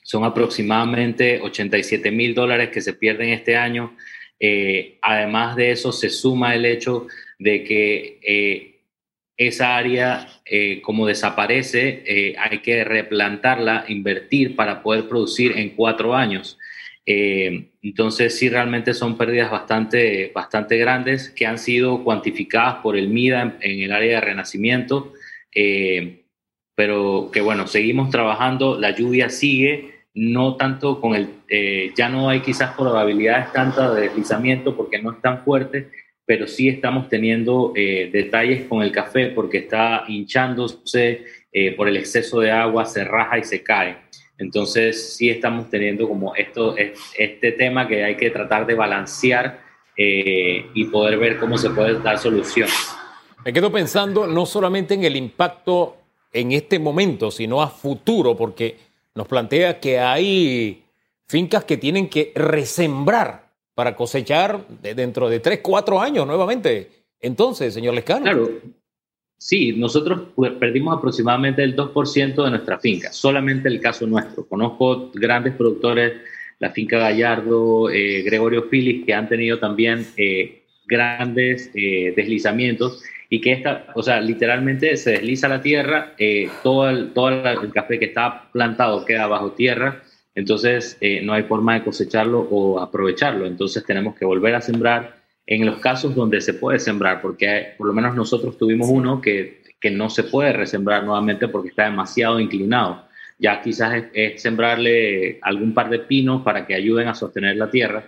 son 0.03 0.25
aproximadamente 0.25 1.39
87 1.41 2.12
mil 2.12 2.36
dólares 2.36 2.69
que 2.69 2.81
se 2.81 2.93
pierden 2.93 3.29
este 3.29 3.55
año. 3.55 3.95
Eh, 4.39 4.98
además 5.01 5.55
de 5.55 5.72
eso, 5.72 5.93
se 5.93 6.10
suma 6.10 6.53
el 6.53 6.65
hecho 6.65 7.07
de 7.39 7.63
que 7.63 8.19
eh, 8.22 8.81
esa 9.38 9.77
área, 9.77 10.27
eh, 10.45 10.81
como 10.81 11.07
desaparece, 11.07 12.36
hay 12.38 12.60
que 12.60 12.83
replantarla, 12.83 13.86
invertir 13.88 14.55
para 14.55 14.83
poder 14.83 15.07
producir 15.07 15.53
en 15.57 15.69
cuatro 15.69 16.13
años. 16.13 16.57
Entonces, 17.05 18.38
sí, 18.38 18.50
realmente 18.50 18.93
son 18.93 19.17
pérdidas 19.17 19.50
bastante, 19.50 20.31
bastante 20.36 20.77
grandes 20.77 21.29
que 21.29 21.45
han 21.45 21.57
sido 21.57 22.03
cuantificadas 22.03 22.75
por 22.75 22.95
el 22.98 23.10
MIDA 23.10 23.57
en, 23.62 23.81
el 23.81 23.91
área 23.91 24.15
de 24.15 24.25
renacimiento, 24.25 25.13
pero 26.75 27.29
que 27.31 27.41
bueno, 27.41 27.67
seguimos 27.67 28.10
trabajando, 28.10 28.79
la 28.79 28.91
lluvia 28.91 29.29
sigue, 29.29 29.93
no 30.15 30.55
tanto 30.55 31.01
con 31.01 31.15
el, 31.15 31.29
eh, 31.50 31.91
ya 31.96 32.08
no 32.10 32.29
hay 32.29 32.41
quizás 32.41 32.75
probabilidades 32.75 33.51
tantas 33.51 33.96
de 33.96 34.01
deslizamiento 34.01 34.75
porque 34.75 35.01
no 35.01 35.12
es 35.12 35.22
tan 35.22 35.43
fuerte, 35.43 35.89
pero 36.25 36.48
sí 36.48 36.70
estamos 36.70 37.10
teniendo 37.10 37.74
eh, 37.75 38.10
detalles 38.13 38.65
con 38.67 38.82
el 38.84 38.91
café 38.91 39.27
porque 39.27 39.58
está 39.60 40.03
hinchándose 40.08 41.25
eh, 41.51 41.72
por 41.75 41.88
el 41.88 41.98
exceso 41.98 42.39
de 42.39 42.51
agua, 42.51 42.86
se 42.86 43.03
raja 43.03 43.38
y 43.39 43.43
se 43.43 43.63
cae. 43.63 43.98
Entonces 44.38 45.15
sí 45.15 45.29
estamos 45.29 45.70
teniendo 45.70 46.08
como 46.08 46.36
esto, 46.36 46.75
es- 46.77 47.00
este 47.17 47.51
tema 47.51 47.88
que 47.88 48.03
hay 48.03 48.15
que 48.15 48.29
tratar 48.29 48.65
de 48.65 48.74
balancear 48.75 49.62
y 49.96 50.86
poder 50.86 51.20
ver 51.20 51.38
cómo 51.38 51.55
se 51.58 51.70
puede 51.70 52.00
dar 52.00 52.17
soluciones. 52.17 52.74
Me 53.46 53.53
quedo 53.53 53.72
pensando 53.72 54.25
no 54.25 54.46
solamente 54.48 54.96
en 54.96 55.03
el 55.03 55.15
impacto 55.15 55.98
en 56.32 56.51
este 56.51 56.79
momento, 56.79 57.29
sino 57.29 57.62
a 57.62 57.67
futuro, 57.67 58.36
porque 58.36 58.75
nos 59.15 59.27
plantea 59.27 59.79
que 59.79 60.00
hay 60.00 60.84
fincas 61.27 61.63
que 61.65 61.77
tienen 61.77 62.10
que 62.10 62.32
resembrar 62.36 63.51
para 63.75 63.96
cosechar 63.96 64.67
de- 64.67 64.96
dentro 64.96 65.29
de 65.29 65.39
3, 65.39 65.60
4 65.62 66.00
años 66.00 66.27
nuevamente. 66.27 66.89
Entonces, 67.20 67.74
señor 67.74 67.93
Lescano. 67.93 68.24
Claro, 68.24 68.50
sí, 69.38 69.74
nosotros 69.74 70.29
pues, 70.36 70.51
perdimos 70.53 70.98
aproximadamente 70.98 71.63
el 71.63 71.75
2% 71.75 72.43
de 72.43 72.50
nuestra 72.50 72.79
finca, 72.79 73.12
solamente 73.12 73.67
el 73.70 73.79
caso 73.79 74.05
nuestro. 74.05 74.46
Conozco 74.48 75.12
grandes 75.13 75.55
productores, 75.55 76.13
la 76.60 76.72
finca 76.72 76.98
Gallardo, 76.98 77.89
eh, 77.89 78.22
Gregorio 78.24 78.70
Phillips, 78.70 79.05
que 79.05 79.13
han 79.13 79.27
tenido 79.29 79.60
también 79.60 80.05
eh, 80.17 80.63
grandes 80.86 81.72
eh, 81.74 82.13
deslizamientos 82.15 83.03
y 83.34 83.42
que 83.42 83.52
esta, 83.52 83.88
o 83.96 84.04
sea, 84.04 84.22
literalmente 84.22 84.96
se 84.96 85.13
desliza 85.13 85.48
la 85.48 85.60
tierra, 85.60 86.13
eh, 86.20 86.50
todo, 86.62 86.88
el, 86.88 87.13
todo 87.13 87.30
el 87.30 87.72
café 87.74 87.98
que 87.98 88.06
está 88.06 88.48
plantado 88.52 89.06
queda 89.06 89.25
bajo 89.25 89.54
tierra, 89.54 90.04
entonces 90.36 90.98
eh, 91.02 91.20
no 91.24 91.34
hay 91.34 91.42
forma 91.42 91.74
de 91.74 91.84
cosecharlo 91.84 92.42
o 92.52 92.80
aprovecharlo, 92.80 93.48
entonces 93.48 93.84
tenemos 93.86 94.16
que 94.16 94.24
volver 94.24 94.54
a 94.54 94.62
sembrar 94.62 95.16
en 95.48 95.66
los 95.66 95.80
casos 95.80 96.13
donde 96.13 96.42
se 96.42 96.54
puede 96.54 96.78
sembrar, 96.78 97.24
porque 97.24 97.50
hay- 97.50 97.66
por 97.75 97.88
lo 97.88 97.94
menos 97.94 98.13
nosotros 98.16 98.56
tuvimos 98.56 98.88
uno 98.88 99.20
que, 99.20 99.63
que 99.82 99.90
no 99.90 100.12
se 100.12 100.25
puede 100.25 100.54
resembrar 100.54 101.04
nuevamente 101.04 101.48
porque 101.48 101.70
está 101.70 101.86
demasiado 101.86 102.40
inclinado. 102.40 103.08
Ya 103.40 103.62
quizás 103.63 103.96
es, 103.96 104.04
es 104.13 104.42
sembrarle 104.44 105.40
algún 105.42 105.74
par 105.74 105.90
de 105.90 105.98
pinos 105.98 106.44
para 106.44 106.68
que 106.68 106.75
ayuden 106.75 107.08
a 107.08 107.16
sostener 107.16 107.56
la 107.58 107.72
tierra 107.72 108.06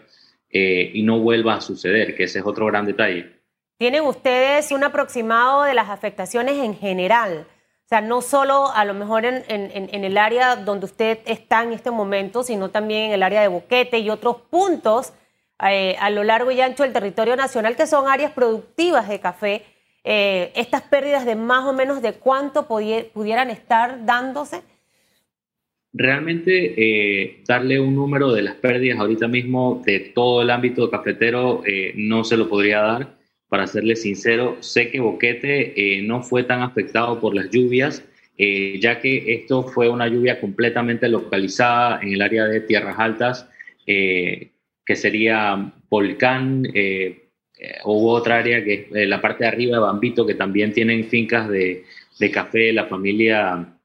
eh, 0.51 0.91
y 0.93 1.01
no 1.01 1.17
vuelva 1.19 1.55
a 1.55 1.61
suceder, 1.61 2.15
que 2.15 2.25
ese 2.25 2.39
es 2.39 2.45
otro 2.45 2.67
gran 2.67 2.85
detalle. 2.85 3.34
¿Tienen 3.77 4.03
ustedes 4.03 4.71
un 4.71 4.85
aproximado 4.85 5.63
de 5.63 5.73
las 5.73 5.89
afectaciones 5.89 6.63
en 6.63 6.75
general? 6.75 7.45
O 7.85 7.87
sea, 7.87 7.99
no 7.99 8.21
solo 8.21 8.71
a 8.73 8.85
lo 8.85 8.93
mejor 8.93 9.25
en, 9.25 9.43
el 9.47 10.17
área 10.17 10.55
donde 10.55 10.85
usted 10.85 11.19
está 11.25 11.61
en 11.61 11.73
este 11.73 11.91
momento, 11.91 12.41
sino 12.41 12.69
también 12.69 13.07
en 13.07 13.11
el 13.11 13.21
área 13.21 13.41
de 13.41 13.49
Boquete 13.49 13.99
y 13.99 14.09
otros 14.09 14.37
puntos 14.49 15.13
eh, 15.69 15.95
a 15.99 16.09
lo 16.09 16.23
largo 16.23 16.51
y 16.51 16.61
ancho 16.61 16.83
del 16.83 16.93
territorio 16.93 17.35
nacional 17.35 17.75
que 17.75 17.85
son 17.85 18.07
áreas 18.07 18.31
productivas 18.31 19.09
de 19.09 19.19
café. 19.19 19.63
Eh, 20.05 20.53
estas 20.55 20.81
pérdidas 20.83 21.25
de 21.25 21.35
más 21.35 21.65
o 21.65 21.73
menos 21.73 22.01
de 22.01 22.13
cuánto 22.13 22.67
pudieran 22.67 23.49
estar 23.49 24.05
dándose. 24.05 24.61
Realmente 25.91 26.73
eh, 26.77 27.43
darle 27.45 27.79
un 27.79 27.93
número 27.93 28.31
de 28.31 28.41
las 28.41 28.55
pérdidas 28.55 28.99
ahorita 28.99 29.27
mismo 29.27 29.81
de 29.85 29.99
todo 29.99 30.41
el 30.41 30.49
ámbito 30.49 30.89
cafetero 30.89 31.61
no 31.95 32.23
se 32.23 32.37
lo 32.37 32.47
podría 32.47 32.79
dar. 32.79 33.24
Para 33.49 33.67
serle 33.67 33.95
sincero, 33.95 34.57
sé 34.61 34.89
que 34.89 34.99
Boquete 34.99 35.73
eh, 35.75 36.01
no 36.01 36.23
fue 36.23 36.43
tan 36.43 36.61
afectado 36.61 37.19
por 37.19 37.35
las 37.35 37.49
lluvias, 37.51 38.03
eh, 38.37 38.79
ya 38.79 38.99
que 38.99 39.33
esto 39.33 39.63
fue 39.63 39.87
una 39.87 40.07
lluvia 40.07 40.41
completamente 40.41 41.07
localizada 41.07 42.01
en 42.01 42.13
el 42.13 42.21
área 42.21 42.45
de 42.45 42.61
tierras 42.61 42.95
altas, 42.97 43.49
eh, 43.85 44.51
que 44.85 44.95
sería 44.95 45.73
Volcán, 45.89 46.63
hubo 47.85 48.11
otra 48.11 48.39
área 48.39 48.63
que 48.63 48.89
es 48.93 49.07
la 49.07 49.21
parte 49.21 49.45
de 49.45 49.47
arriba 49.47 49.77
de 49.77 49.83
Bambito, 49.83 50.25
que 50.25 50.35
también 50.35 50.73
tienen 50.73 51.05
fincas 51.05 51.49
de, 51.49 51.85
de 52.19 52.31
café 52.31 52.59
de 52.59 52.73
la 52.73 52.85
familia 52.85 53.75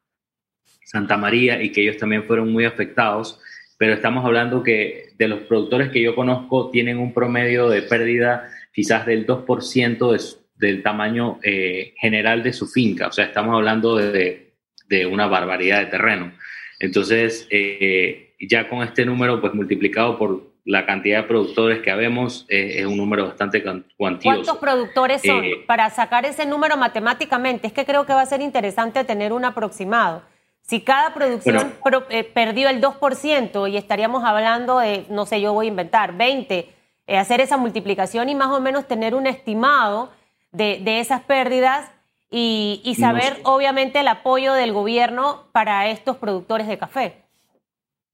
Santa 0.85 1.17
María 1.17 1.63
y 1.63 1.71
que 1.71 1.83
ellos 1.83 1.99
también 1.99 2.25
fueron 2.25 2.53
muy 2.53 2.65
afectados, 2.65 3.41
pero 3.79 3.95
estamos 3.95 4.25
hablando 4.25 4.63
que 4.63 5.11
de 5.17 5.29
los 5.29 5.41
productores 5.41 5.91
que 5.91 6.03
yo 6.03 6.15
conozco 6.15 6.71
tienen 6.71 6.99
un 6.99 7.15
promedio 7.15 7.69
de 7.69 7.83
pérdida 7.83 8.51
quizás 8.73 9.07
del 9.07 9.27
2% 9.27 10.13
de 10.13 10.19
su- 10.19 10.39
del 10.57 10.83
tamaño 10.83 11.39
eh, 11.43 11.95
general 11.99 12.43
de 12.43 12.53
su 12.53 12.67
finca, 12.67 13.09
o 13.09 13.13
sea, 13.13 13.25
estamos 13.25 13.55
hablando 13.55 13.97
de, 13.97 14.53
de 14.89 15.07
una 15.07 15.27
barbaridad 15.27 15.79
de 15.81 15.87
terreno. 15.87 16.33
Entonces, 16.79 17.47
eh, 17.51 18.35
ya 18.41 18.69
con 18.69 18.83
este 18.83 19.05
número, 19.07 19.41
pues 19.41 19.55
multiplicado 19.55 20.19
por 20.19 20.51
la 20.67 20.85
cantidad 20.85 21.23
de 21.23 21.29
productores 21.29 21.81
que 21.81 21.91
habemos, 21.91 22.45
eh, 22.51 22.75
es 22.81 22.87
un 22.87 22.97
número 22.99 23.27
bastante 23.27 23.63
cuantioso. 23.97 24.23
¿Cuántos 24.37 24.59
productores 24.59 25.23
son? 25.23 25.45
Eh, 25.45 25.65
Para 25.67 25.89
sacar 25.91 26.27
ese 26.27 26.45
número 26.47 26.77
matemáticamente, 26.77 27.67
es 27.67 27.73
que 27.73 27.85
creo 27.87 28.05
que 28.05 28.13
va 28.13 28.21
a 28.23 28.27
ser 28.27 28.41
interesante 28.43 29.03
tener 29.05 29.33
un 29.33 29.45
aproximado. 29.47 30.23
Si 30.63 30.83
cada 30.83 31.13
producción 31.15 31.57
Bueno. 31.83 32.05
pro- 32.07 32.07
eh, 32.11 32.23
perdió 32.25 32.69
el 32.69 32.81
2% 32.81 33.67
y 33.67 33.77
estaríamos 33.79 34.23
hablando 34.25 34.79
de, 34.79 35.05
no 35.09 35.25
sé, 35.27 35.41
yo 35.41 35.53
voy 35.55 35.67
a 35.67 35.71
inventar, 35.71 36.17
20, 36.17 36.69
eh, 37.11 37.19
hacer 37.19 37.41
esa 37.41 37.57
multiplicación 37.57 38.29
y 38.29 38.37
más 38.37 38.49
o 38.49 38.61
menos 38.61 38.87
tener 38.87 39.17
un 39.17 39.27
estimado 39.27 40.13
de, 40.53 40.81
de 40.85 41.01
esas 41.01 41.23
pérdidas 41.23 41.91
y, 42.31 42.95
saber, 42.97 43.39
obviamente, 43.43 43.99
el 43.99 44.07
apoyo 44.07 44.53
del 44.53 44.73
gobierno 44.73 45.49
para 45.51 45.91
estos 45.91 46.19
productores 46.19 46.69
de 46.69 46.79
café. 46.79 47.15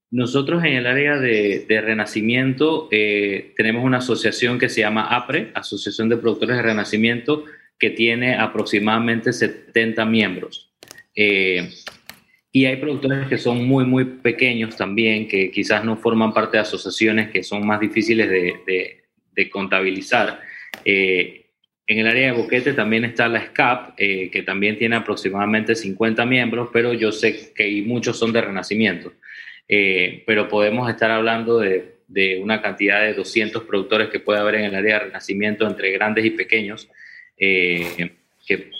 Nosotros 0.09 0.63
en 0.63 0.73
el 0.73 0.87
área 0.87 1.17
de, 1.17 1.65
Renacimiento 1.69 2.87
eh, 2.89 3.53
tenemos 3.55 3.83
una 3.83 3.97
asociación 3.97 4.57
que 4.57 4.67
se 4.67 4.81
llama 4.81 5.15
APRE, 5.15 5.51
Asociación 5.53 6.09
de 6.09 6.17
Productores 6.17 6.55
de 6.55 6.63
Renacimiento, 6.63 7.43
que 7.77 7.91
tiene 7.91 8.35
aproximadamente 8.35 9.31
70 9.31 10.05
miembros. 10.05 10.71
Eh, 11.15 11.69
y 12.57 12.65
hay 12.65 12.77
productores 12.77 13.27
que 13.27 13.37
son 13.37 13.67
muy, 13.67 13.85
muy 13.85 14.03
pequeños 14.03 14.75
también, 14.75 15.27
que 15.27 15.51
quizás 15.51 15.85
no 15.85 15.95
forman 15.95 16.33
parte 16.33 16.57
de 16.57 16.61
asociaciones 16.61 17.29
que 17.29 17.43
son 17.43 17.67
más 17.67 17.79
difíciles 17.79 18.27
de, 18.27 19.49
contabilizar. 19.51 20.41
Eh, 20.83 21.45
en 21.85 21.99
el 21.99 22.07
área 22.07 22.31
de 22.31 22.41
boquete 22.41 22.73
también 22.73 23.05
está 23.05 23.27
la 23.27 23.45
SCAP, 23.45 23.93
eh, 23.97 24.31
que 24.31 24.41
también 24.41 24.75
tiene 24.75 24.95
aproximadamente 24.95 25.75
50 25.75 26.25
miembros, 26.25 26.69
pero 26.73 26.93
yo 26.93 27.11
sé 27.11 27.53
que 27.53 27.83
muchos 27.85 28.17
son 28.17 28.33
de 28.33 28.41
renacimiento. 28.41 29.13
Eh, 29.69 30.23
pero 30.25 30.49
podemos 30.49 30.89
estar 30.89 31.11
hablando 31.11 31.59
de, 31.59 31.93
una 32.41 32.59
cantidad 32.63 33.03
de 33.03 33.13
200 33.13 33.65
productores 33.65 34.09
que 34.09 34.19
puede 34.19 34.39
haber 34.39 34.55
en 34.55 34.65
el 34.65 34.73
área 34.73 34.97
de 34.97 35.05
renacimiento 35.05 35.67
entre 35.67 35.91
grandes 35.91 36.25
y 36.25 36.31
pequeños, 36.31 36.89
eh, 37.37 38.09
que 38.47 38.71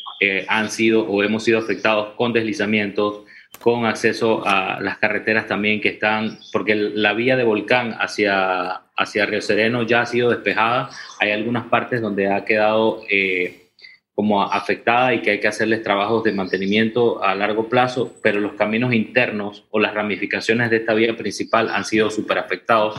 han 0.47 0.71
sido 0.71 1.07
o 1.07 1.21
hemos 1.21 1.43
sido 1.43 1.59
afectados 1.59 2.15
con 2.15 2.33
deslizamientos, 2.33 3.26
con 3.59 3.85
acceso 3.85 4.43
a 4.45 4.79
las 4.79 4.97
carreteras 4.97 5.47
también 5.47 5.81
que 5.81 5.89
están, 5.89 6.37
porque 6.51 6.75
la 6.75 7.13
vía 7.13 7.35
de 7.35 7.43
volcán 7.43 7.95
hacia, 7.99 8.81
hacia 8.95 9.25
Río 9.25 9.41
Sereno 9.41 9.83
ya 9.83 10.01
ha 10.01 10.05
sido 10.05 10.29
despejada. 10.29 10.89
Hay 11.19 11.31
algunas 11.31 11.65
partes 11.65 12.01
donde 12.01 12.31
ha 12.31 12.45
quedado 12.45 13.01
eh, 13.09 13.69
como 14.13 14.43
afectada 14.43 15.13
y 15.13 15.21
que 15.21 15.31
hay 15.31 15.39
que 15.39 15.47
hacerles 15.47 15.83
trabajos 15.83 16.23
de 16.23 16.31
mantenimiento 16.31 17.23
a 17.23 17.35
largo 17.35 17.69
plazo, 17.69 18.15
pero 18.23 18.39
los 18.39 18.53
caminos 18.53 18.93
internos 18.93 19.65
o 19.69 19.79
las 19.79 19.93
ramificaciones 19.93 20.69
de 20.69 20.77
esta 20.77 20.93
vía 20.93 21.15
principal 21.15 21.69
han 21.69 21.85
sido 21.85 22.09
súper 22.09 22.39
afectados 22.39 22.95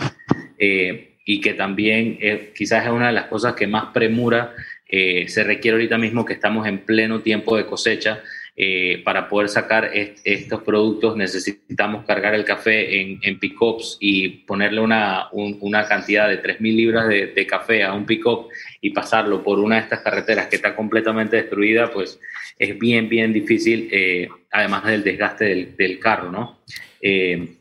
eh, 0.58 1.16
y 1.24 1.40
que 1.40 1.54
también 1.54 2.18
eh, 2.20 2.52
quizás 2.54 2.84
es 2.84 2.90
una 2.90 3.08
de 3.08 3.12
las 3.12 3.26
cosas 3.26 3.54
que 3.54 3.66
más 3.66 3.86
premura 3.92 4.54
se 4.90 5.44
requiere 5.44 5.74
ahorita 5.74 5.98
mismo 5.98 6.24
que 6.24 6.32
estamos 6.32 6.66
en 6.66 6.78
pleno 6.78 7.20
tiempo 7.20 7.58
de 7.58 7.66
cosecha 7.66 8.22
eh, 8.60 9.02
para 9.04 9.28
poder 9.28 9.48
sacar 9.48 9.88
estos 9.92 10.64
productos 10.64 11.16
necesitamos 11.16 12.04
cargar 12.04 12.34
el 12.34 12.44
café 12.44 13.00
en, 13.00 13.20
en 13.22 13.38
pick-ups 13.38 13.98
y 14.00 14.28
ponerle 14.28 14.80
una, 14.80 15.28
una 15.30 15.86
cantidad 15.86 16.28
de 16.28 16.42
3.000 16.42 16.60
libras 16.74 17.06
de, 17.06 17.46
café 17.46 17.84
a 17.84 17.92
un 17.92 18.04
pick-up 18.04 18.48
y 18.80 18.90
pasarlo 18.90 19.44
por 19.44 19.60
una 19.60 19.76
de 19.76 19.82
estas 19.82 20.00
carreteras 20.00 20.48
que 20.48 20.56
está 20.56 20.74
completamente 20.74 21.36
destruida, 21.36 21.92
pues 21.92 22.18
es 22.58 22.76
bien, 22.76 23.08
bien 23.08 23.32
difícil, 23.32 23.88
eh, 23.92 24.28
además 24.50 24.86
del 24.86 25.04
desgaste 25.04 25.74
del, 25.78 26.00
carro, 26.00 26.32
¿no? 26.32 26.58
Eh, 27.00 27.54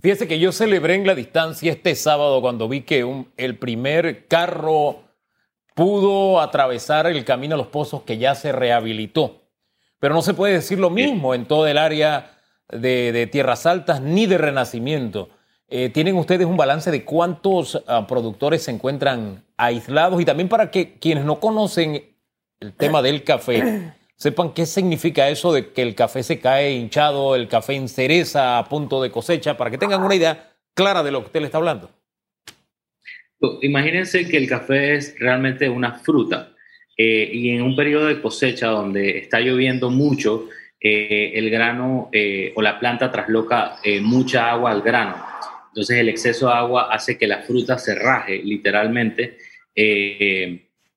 Fíjese 0.00 0.28
que 0.28 0.38
yo 0.38 0.52
celebré 0.52 0.94
en 0.94 1.04
la 1.04 1.16
distancia 1.16 1.72
este 1.72 1.96
sábado 1.96 2.40
cuando 2.40 2.68
vi 2.68 2.82
que 2.82 3.02
un, 3.02 3.26
el 3.36 3.56
primer 3.56 4.28
carro 4.28 5.05
pudo 5.76 6.40
atravesar 6.40 7.06
el 7.06 7.22
camino 7.26 7.54
a 7.54 7.58
los 7.58 7.66
pozos 7.66 8.02
que 8.02 8.16
ya 8.16 8.34
se 8.34 8.50
rehabilitó. 8.50 9.42
Pero 10.00 10.14
no 10.14 10.22
se 10.22 10.32
puede 10.32 10.54
decir 10.54 10.78
lo 10.78 10.88
mismo 10.88 11.34
en 11.34 11.44
todo 11.44 11.66
el 11.66 11.76
área 11.76 12.38
de, 12.70 13.28
tierras 13.30 13.66
altas 13.66 14.00
ni 14.00 14.24
de 14.24 14.38
renacimiento. 14.38 15.28
Eh, 15.68 15.90
¿Tienen 15.90 16.16
ustedes 16.16 16.46
un 16.46 16.56
balance 16.56 16.90
de 16.90 17.04
cuántos 17.04 17.82
ah, 17.86 18.06
productores 18.06 18.62
se 18.62 18.70
encuentran 18.70 19.44
aislados? 19.58 20.18
Y 20.18 20.24
también 20.24 20.48
para 20.48 20.70
que 20.70 20.98
quienes 20.98 21.26
no 21.26 21.40
conocen 21.40 22.16
el 22.58 22.72
tema 22.72 23.02
del 23.02 23.22
café 23.22 23.92
sepan 24.16 24.54
qué 24.54 24.64
significa 24.64 25.28
eso 25.28 25.52
de 25.52 25.74
que 25.74 25.82
el 25.82 25.94
café 25.94 26.22
se 26.22 26.40
cae 26.40 26.72
hinchado, 26.72 27.34
el 27.34 27.48
café 27.48 27.74
en 27.74 27.90
cereza 27.90 28.56
a 28.56 28.64
punto 28.64 29.02
de 29.02 29.10
cosecha, 29.10 29.58
para 29.58 29.70
que 29.70 29.76
tengan 29.76 30.02
una 30.02 30.14
idea 30.14 30.54
clara 30.72 31.02
de 31.02 31.10
lo 31.10 31.20
que 31.20 31.26
usted 31.26 31.40
le 31.40 31.46
está 31.46 31.58
hablando. 31.58 31.90
Imagínense 33.40 34.26
que 34.26 34.36
el 34.38 34.48
café 34.48 34.94
es 34.94 35.18
realmente 35.18 35.68
una 35.68 35.92
fruta 35.92 36.54
eh, 36.96 37.28
y 37.30 37.50
en 37.50 37.62
un 37.62 37.76
periodo 37.76 38.06
de 38.06 38.20
cosecha 38.22 38.68
donde 38.68 39.18
está 39.18 39.40
lloviendo 39.40 39.90
mucho, 39.90 40.48
eh, 40.80 41.32
el 41.34 41.50
grano 41.50 42.08
eh, 42.12 42.52
o 42.54 42.62
la 42.62 42.78
planta 42.78 43.10
trasloca 43.10 43.76
mucha 44.00 44.50
agua 44.50 44.70
al 44.70 44.82
grano. 44.82 45.16
Entonces 45.68 45.98
el 45.98 46.08
exceso 46.08 46.46
de 46.46 46.54
agua 46.54 46.88
hace 46.90 47.18
que 47.18 47.26
la 47.26 47.42
fruta 47.42 47.78
se 47.78 47.94
raje 47.94 48.40
literalmente, 48.42 49.36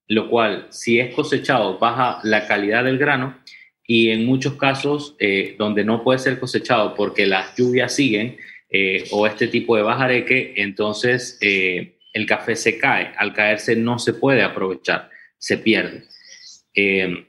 lo 0.08 0.30
cual 0.30 0.68
si 0.70 1.00
es 1.00 1.14
cosechado 1.14 1.78
baja 1.78 2.20
la 2.24 2.48
calidad 2.48 2.86
del 2.86 2.98
grano 2.98 3.38
y 3.86 4.12
en 4.12 4.26
muchos 4.26 4.54
casos 4.54 5.18
donde 5.58 5.84
no 5.84 6.02
puede 6.02 6.20
ser 6.20 6.40
cosechado 6.40 6.96
porque 6.96 7.26
las 7.26 7.58
lluvias 7.58 7.94
siguen 7.94 8.38
o 9.12 9.28
este 9.28 9.50
tipo 9.50 9.76
de 9.76 9.82
bajareque, 9.82 10.54
entonces 10.56 11.38
el 12.14 12.26
café 12.26 12.56
se 12.56 12.78
cae. 12.78 13.14
Al 13.18 13.34
caerse 13.34 13.76
no 13.76 14.00
se 14.00 14.14
puede 14.14 14.44
aprovechar, 14.44 15.10
se 15.38 15.58
pierde. 15.58 16.04
Eh, 16.74 17.26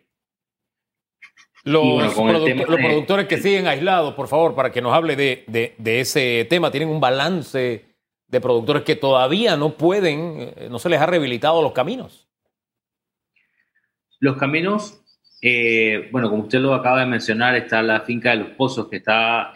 los, 1.65 2.15
productores 2.15 3.27
que 3.27 3.39
siguen 3.39 3.67
aislados, 3.67 4.15
por 4.15 4.29
favor, 4.29 4.55
para 4.55 4.73
que 4.73 4.81
nos 4.81 4.95
hable 4.95 5.17
de, 5.17 5.75
ese 5.85 6.47
tema, 6.49 6.71
tienen 6.71 6.89
un 6.89 7.01
balance 7.01 7.85
de 8.27 8.41
productores 8.41 8.83
que 8.83 8.97
todavía 8.97 9.57
no 9.57 9.77
pueden, 9.77 10.53
eh, 10.57 10.69
no 10.71 10.79
se 10.79 10.89
les 10.89 11.01
ha 11.01 11.07
rehabilitado 11.07 11.63
los 11.63 11.73
caminos. 11.73 12.29
Los 14.21 14.37
caminos, 14.37 15.03
eh, 15.43 16.09
bueno, 16.13 16.31
como 16.31 16.45
usted 16.45 16.61
lo 16.61 16.75
acaba 16.75 17.01
de 17.01 17.07
mencionar, 17.07 17.57
está 17.57 17.83
la 17.83 18.01
finca 18.03 18.31
de 18.31 18.37
los 18.37 18.49
pozos 18.51 18.89
que 18.89 18.97
está 18.97 19.53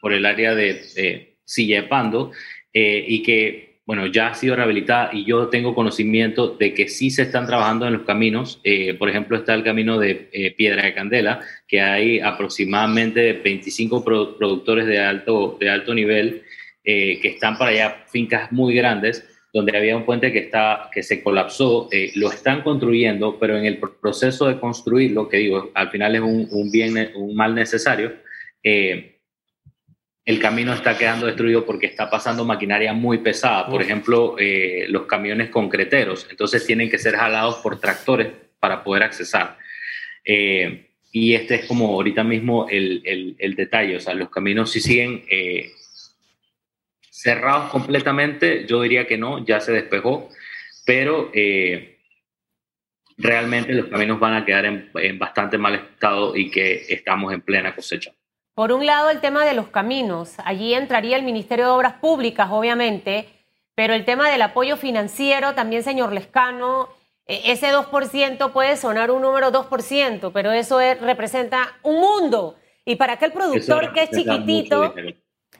por 0.00 0.12
el 0.12 0.26
área 0.26 0.54
de 0.54 1.36
Silla 1.44 1.82
de 1.82 1.88
Pando 1.88 2.32
y 2.72 3.22
que 3.22 3.65
bueno, 3.86 4.06
ya 4.06 4.28
ha 4.28 4.34
sido 4.34 4.56
rehabilitada 4.56 5.10
y 5.12 5.24
yo 5.24 5.46
tengo 5.46 5.72
conocimiento 5.72 6.48
de 6.48 6.74
que 6.74 6.88
sí 6.88 7.08
se 7.08 7.22
están 7.22 7.46
trabajando 7.46 7.86
en 7.86 7.92
los 7.92 8.02
caminos. 8.02 8.60
Eh, 8.64 8.94
por 8.94 9.08
ejemplo, 9.08 9.36
está 9.36 9.54
el 9.54 9.62
camino 9.62 9.96
de 9.96 10.28
eh, 10.32 10.50
Piedra 10.50 10.82
de 10.82 10.92
Candela, 10.92 11.40
que 11.68 11.80
hay 11.80 12.18
aproximadamente 12.18 13.34
25 13.34 14.04
productores 14.04 14.86
de 14.86 14.98
alto, 14.98 15.56
de 15.60 15.70
alto 15.70 15.94
nivel 15.94 16.42
eh, 16.82 17.20
que 17.22 17.28
están 17.28 17.56
para 17.56 17.70
allá, 17.70 18.04
fincas 18.08 18.50
muy 18.50 18.74
grandes, 18.74 19.24
donde 19.52 19.76
había 19.76 19.96
un 19.96 20.04
puente 20.04 20.32
que, 20.32 20.40
está, 20.40 20.90
que 20.92 21.04
se 21.04 21.22
colapsó. 21.22 21.88
lo 22.16 22.32
están 22.32 22.62
construyendo, 22.62 23.38
pero 23.38 23.56
en 23.56 23.66
el 23.66 23.78
proceso 23.78 24.48
de 24.48 24.58
construirlo, 24.58 25.28
que 25.28 25.36
digo, 25.36 25.70
al 25.74 25.90
final 25.90 26.16
es 26.16 26.20
un, 26.22 26.70
bien, 26.72 27.12
un 27.14 27.36
mal 27.36 27.54
necesario, 27.54 28.14
el 30.26 30.40
camino 30.40 30.74
está 30.74 30.98
quedando 30.98 31.26
destruido 31.26 31.64
porque 31.64 31.86
está 31.86 32.10
pasando 32.10 32.44
maquinaria 32.44 32.92
muy 32.92 33.18
pesada, 33.18 33.68
por 33.68 33.80
ejemplo, 33.80 34.34
eh, 34.40 34.86
los 34.88 35.06
camiones 35.06 35.50
concreteros, 35.50 36.26
entonces 36.28 36.66
tienen 36.66 36.90
que 36.90 36.98
ser 36.98 37.14
jalados 37.14 37.56
por 37.58 37.78
tractores 37.78 38.32
para 38.58 38.82
poder 38.82 39.04
accesar. 39.04 39.56
Eh, 40.24 40.88
y 41.12 41.34
este 41.34 41.54
es 41.54 41.66
como 41.66 41.92
ahorita 41.92 42.24
mismo 42.24 42.66
el, 42.68 43.36
detalle, 43.56 43.96
o 43.96 44.00
sea, 44.00 44.14
los 44.14 44.28
caminos 44.28 44.72
si 44.72 44.80
siguen 44.80 45.24
eh, 45.30 45.70
cerrados 47.08 47.70
completamente, 47.70 48.66
yo 48.66 48.82
diría 48.82 49.06
que 49.06 49.16
no, 49.16 49.44
ya 49.46 49.60
se 49.60 49.70
despejó, 49.70 50.28
pero 50.84 51.30
realmente 53.16 53.72
los 53.72 53.86
caminos 53.86 54.18
van 54.18 54.34
a 54.34 54.44
quedar 54.44 54.66
en 54.66 55.18
bastante 55.20 55.56
mal 55.56 55.76
estado 55.76 56.36
y 56.36 56.50
que 56.50 56.84
estamos 56.88 57.32
en 57.32 57.42
plena 57.42 57.76
cosecha. 57.76 58.12
Por 58.56 58.72
un 58.72 58.86
lado, 58.86 59.10
el 59.10 59.20
tema 59.20 59.44
de 59.44 59.52
los 59.52 59.68
caminos. 59.68 60.32
Allí 60.42 60.72
entraría 60.72 61.18
el 61.18 61.24
Ministerio 61.24 61.66
de 61.66 61.70
Obras 61.72 61.92
Públicas, 62.00 62.48
obviamente, 62.50 63.28
pero 63.74 63.92
el 63.92 64.06
tema 64.06 64.30
del 64.30 64.40
apoyo 64.40 64.78
financiero 64.78 65.54
también, 65.54 65.82
señor 65.82 66.10
Lescano, 66.10 66.88
e, 67.26 67.52
ese 67.52 67.70
2% 67.70 68.52
puede 68.52 68.78
sonar 68.78 69.10
un 69.10 69.20
número 69.20 69.52
2%, 69.52 70.30
pero 70.32 70.52
eso 70.52 70.78
representa 70.78 71.76
un 71.82 72.00
mundo. 72.00 72.56
Y 72.86 72.96
para 72.96 73.12
aquel 73.12 73.30
productor 73.30 73.92
que 73.92 74.04
es 74.04 74.10
chiquitito, 74.10 74.94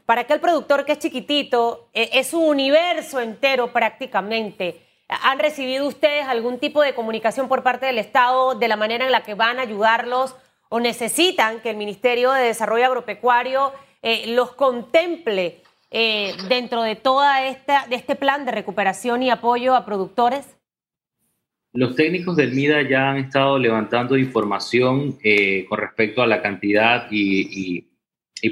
para 0.07 0.23
aquel 0.23 0.41
productor 0.41 0.87
que 0.87 0.93
es 0.93 0.99
chiquitito, 0.99 1.91
e, 1.93 2.09
es 2.15 2.33
un 2.33 2.49
universo 2.49 3.21
entero 3.21 3.75
prácticamente. 3.75 4.81
¿Han 5.07 5.39
recibido 5.39 5.87
ustedes 5.87 6.27
algún 6.27 6.59
tipo 6.59 6.81
de 6.81 6.95
comunicación 6.95 7.47
por 7.47 7.63
parte 7.63 7.85
del 7.85 7.99
Estado 7.99 8.55
de 8.55 8.69
la 8.69 8.77
manera 8.77 9.05
en 9.05 9.13
la 9.13 9.23
que 9.23 9.35
van 9.35 9.59
a 9.59 9.63
ayudarlos? 9.63 10.35
O 10.69 10.81
necesitan 10.81 11.61
que 11.61 11.71
el 11.71 11.77
Ministerio 11.77 12.33
de 12.33 12.43
Desarrollo 12.43 12.87
Agropecuario 12.87 13.73
eh, 14.03 14.25
los 14.35 14.53
contemple 14.53 15.63
eh, 15.91 16.33
dentro 16.49 16.83
de 16.83 16.93
esta, 16.93 17.87
de 17.89 17.97
este 17.97 18.17
plan 18.17 18.45
de 18.45 18.53
recuperación 18.53 19.23
y 19.23 19.31
apoyo 19.31 19.75
a 19.75 19.85
productores? 19.85 20.57
Los 21.73 21.95
técnicos 21.95 22.37
del 22.37 22.53
MIDA 22.53 22.89
ya 22.89 23.11
han 23.11 23.19
estado 23.19 23.59
levantando 23.59 24.17
información 24.17 25.19
eh, 25.23 25.67
con 25.69 25.79
respecto 25.79 26.23
a 26.23 26.27
la 26.27 26.43
cantidad 26.43 27.07
y, 27.11 27.87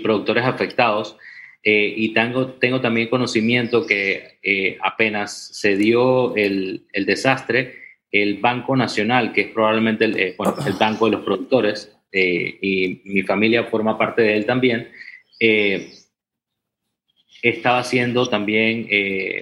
productores 0.02 0.44
afectados. 0.44 1.16
y 1.62 2.12
tengo, 2.12 2.48
tengo 2.54 2.80
también 2.80 3.08
conocimiento 3.08 3.86
que 3.86 4.76
apenas 4.82 5.50
se 5.52 5.76
dio 5.76 6.34
el, 6.34 6.84
el 6.92 7.06
desastre, 7.06 7.84
el 8.14 8.38
Banco 8.38 8.76
Nacional, 8.76 9.32
que 9.32 9.40
es 9.40 9.48
probablemente 9.48 10.04
el, 10.04 10.16
eh, 10.16 10.36
el 10.66 10.72
banco 10.74 11.06
de 11.06 11.12
los 11.16 11.24
productores, 11.24 11.93
eh, 12.14 12.58
y 12.62 13.02
mi 13.04 13.22
familia 13.22 13.64
forma 13.64 13.98
parte 13.98 14.22
de 14.22 14.36
él 14.36 14.46
también, 14.46 14.88
eh, 15.40 15.90
estaba 17.42 17.80
haciendo 17.80 18.26
también 18.26 18.86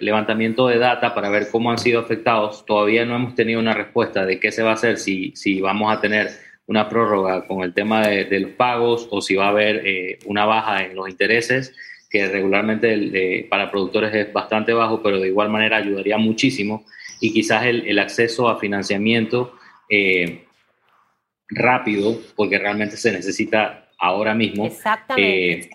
levantamiento 0.00 0.66
de 0.66 0.78
data 0.78 1.14
para 1.14 1.30
ver 1.30 1.46
cómo 1.52 1.70
han 1.70 1.78
sido 1.78 2.00
afectados. 2.00 2.66
Todavía 2.66 3.04
no 3.04 3.14
hemos 3.14 3.36
tenido 3.36 3.60
una 3.60 3.74
respuesta 3.74 4.26
de 4.26 4.40
qué 4.40 4.50
se 4.50 4.64
va 4.64 4.70
a 4.70 4.74
hacer, 4.74 4.98
si, 4.98 5.30
si 5.36 5.60
vamos 5.60 5.96
a 5.96 6.00
tener 6.00 6.30
una 6.66 6.88
prórroga 6.88 7.46
con 7.46 7.62
el 7.62 7.72
tema 7.72 8.04
de, 8.08 8.40
los 8.40 8.50
pagos 8.52 9.06
o 9.08 9.20
si 9.20 9.36
va 9.36 9.46
a 9.46 9.50
haber 9.50 10.18
una 10.24 10.46
baja 10.46 10.84
en 10.84 10.96
los 10.96 11.08
intereses, 11.08 11.76
que 12.10 12.26
regularmente 12.26 13.46
para 13.48 13.70
productores 13.70 14.12
es 14.12 14.32
bastante 14.32 14.72
bajo, 14.72 15.00
pero 15.00 15.20
de 15.20 15.28
igual 15.28 15.50
manera 15.50 15.76
ayudaría 15.76 16.18
muchísimo 16.18 16.84
y 17.22 17.32
quizás 17.32 17.64
el, 17.66 17.98
acceso 18.00 18.48
a 18.48 18.58
financiamiento 18.58 19.54
eh, 19.88 20.44
rápido, 21.54 22.18
porque 22.36 22.58
realmente 22.58 22.96
se 22.96 23.12
necesita 23.12 23.88
ahora 23.98 24.34
mismo. 24.34 24.66
Exactamente. 24.66 25.70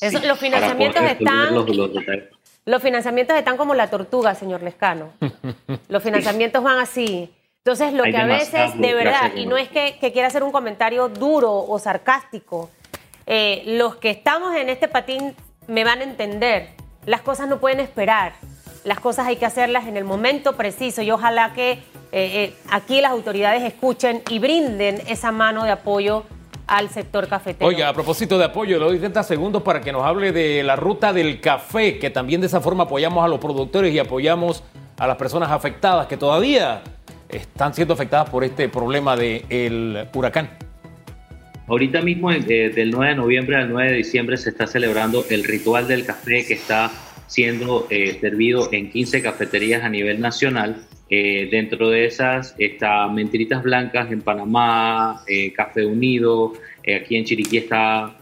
Eh, 0.00 0.10
los 0.26 0.38
financiamientos 0.38 1.02
están... 1.02 1.54
Los, 2.66 2.82
financiamientos 2.82 3.36
están 3.36 3.56
como 3.58 3.74
la 3.74 3.90
tortuga, 3.90 4.34
señor 4.34 4.62
Lescano. 4.62 5.12
los 5.88 6.02
financiamientos 6.02 6.62
van 6.62 6.78
así. 6.78 7.30
Entonces, 7.58 7.92
lo 7.92 8.04
que 8.04 8.16
a 8.16 8.26
veces, 8.26 8.78
de 8.78 8.94
verdad, 8.94 9.32
y 9.36 9.46
no 9.46 9.56
es 9.56 9.68
que, 9.68 9.96
quiera 10.12 10.28
hacer 10.28 10.42
un 10.42 10.52
comentario 10.52 11.08
duro 11.08 11.52
o 11.52 11.78
sarcástico, 11.78 12.70
eh, 13.26 13.62
los 13.66 13.96
que 13.96 14.10
estamos 14.10 14.54
en 14.56 14.68
este 14.68 14.88
patín 14.88 15.34
me 15.66 15.84
van 15.84 16.00
a 16.00 16.04
entender. 16.04 16.70
Las 17.06 17.22
cosas 17.22 17.48
no 17.48 17.60
pueden 17.60 17.80
esperar 17.80 18.32
las 18.84 19.00
cosas 19.00 19.26
hay 19.26 19.36
que 19.36 19.46
hacerlas 19.46 19.86
en 19.86 19.96
el 19.96 20.04
momento 20.04 20.56
preciso 20.56 21.02
y 21.02 21.10
ojalá 21.10 21.52
que 21.54 21.82
eh, 22.16 22.44
eh, 22.44 22.54
aquí 22.70 23.00
las 23.00 23.10
autoridades 23.10 23.64
escuchen 23.64 24.22
y 24.30 24.38
brinden 24.38 25.02
esa 25.08 25.32
mano 25.32 25.64
de 25.64 25.72
apoyo 25.72 26.22
al 26.68 26.88
sector 26.88 27.26
cafetero. 27.26 27.66
Oiga, 27.66 27.88
a 27.88 27.92
propósito 27.92 28.38
de 28.38 28.44
apoyo, 28.44 28.78
le 28.78 28.84
doy 28.84 28.98
30 29.00 29.24
segundos 29.24 29.64
para 29.64 29.80
que 29.80 29.90
nos 29.90 30.04
hable 30.04 30.30
de 30.30 30.62
la 30.62 30.76
ruta 30.76 31.12
del 31.12 31.40
café, 31.40 31.98
que 31.98 32.10
también 32.10 32.40
de 32.40 32.46
esa 32.46 32.60
forma 32.60 32.84
apoyamos 32.84 33.24
a 33.24 33.26
los 33.26 33.40
productores 33.40 33.92
y 33.92 33.98
apoyamos 33.98 34.62
a 34.96 35.08
las 35.08 35.16
personas 35.16 35.50
afectadas 35.50 36.06
que 36.06 36.16
todavía 36.16 36.82
están 37.28 37.74
siendo 37.74 37.94
afectadas 37.94 38.30
por 38.30 38.44
este 38.44 38.68
problema 38.68 39.16
del 39.16 40.06
huracán. 40.14 40.50
Ahorita 41.66 42.00
mismo, 42.00 42.30
eh, 42.30 42.40
del 42.44 42.92
9 42.92 43.08
de 43.08 43.16
noviembre 43.16 43.56
al 43.56 43.70
9 43.70 43.90
de 43.90 43.96
diciembre, 43.96 44.36
se 44.36 44.50
está 44.50 44.68
celebrando 44.68 45.24
el 45.30 45.42
ritual 45.42 45.88
del 45.88 46.06
café 46.06 46.46
que 46.46 46.54
está 46.54 46.92
siendo 47.26 47.88
eh, 47.90 48.18
servido 48.20 48.68
en 48.70 48.88
15 48.88 49.20
cafeterías 49.20 49.82
a 49.82 49.88
nivel 49.88 50.20
nacional. 50.20 50.76
Eh, 51.16 51.46
dentro 51.48 51.90
de 51.90 52.06
esas 52.06 52.56
está 52.58 53.06
Mentiritas 53.06 53.62
Blancas 53.62 54.10
en 54.10 54.20
Panamá, 54.20 55.22
eh, 55.28 55.52
Café 55.52 55.86
Unido, 55.86 56.54
aquí 56.80 57.14
en 57.14 57.24
Chiriquí 57.24 57.58
está 57.58 58.16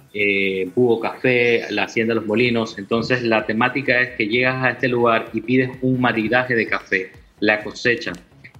Búho 0.74 1.00
Café, 1.00 1.64
la 1.70 1.84
Hacienda 1.84 2.14
los 2.14 2.26
Molinos. 2.26 2.76
Entonces 2.78 3.22
la 3.22 3.46
temática 3.46 3.98
es 3.98 4.10
que 4.10 4.26
llegas 4.26 4.62
a 4.62 4.70
este 4.72 4.88
lugar 4.88 5.30
y 5.32 5.40
pides 5.40 5.70
un 5.80 6.02
maridaje 6.02 6.54
de 6.54 6.66
café, 6.66 7.12
la 7.40 7.64
cosecha. 7.64 8.12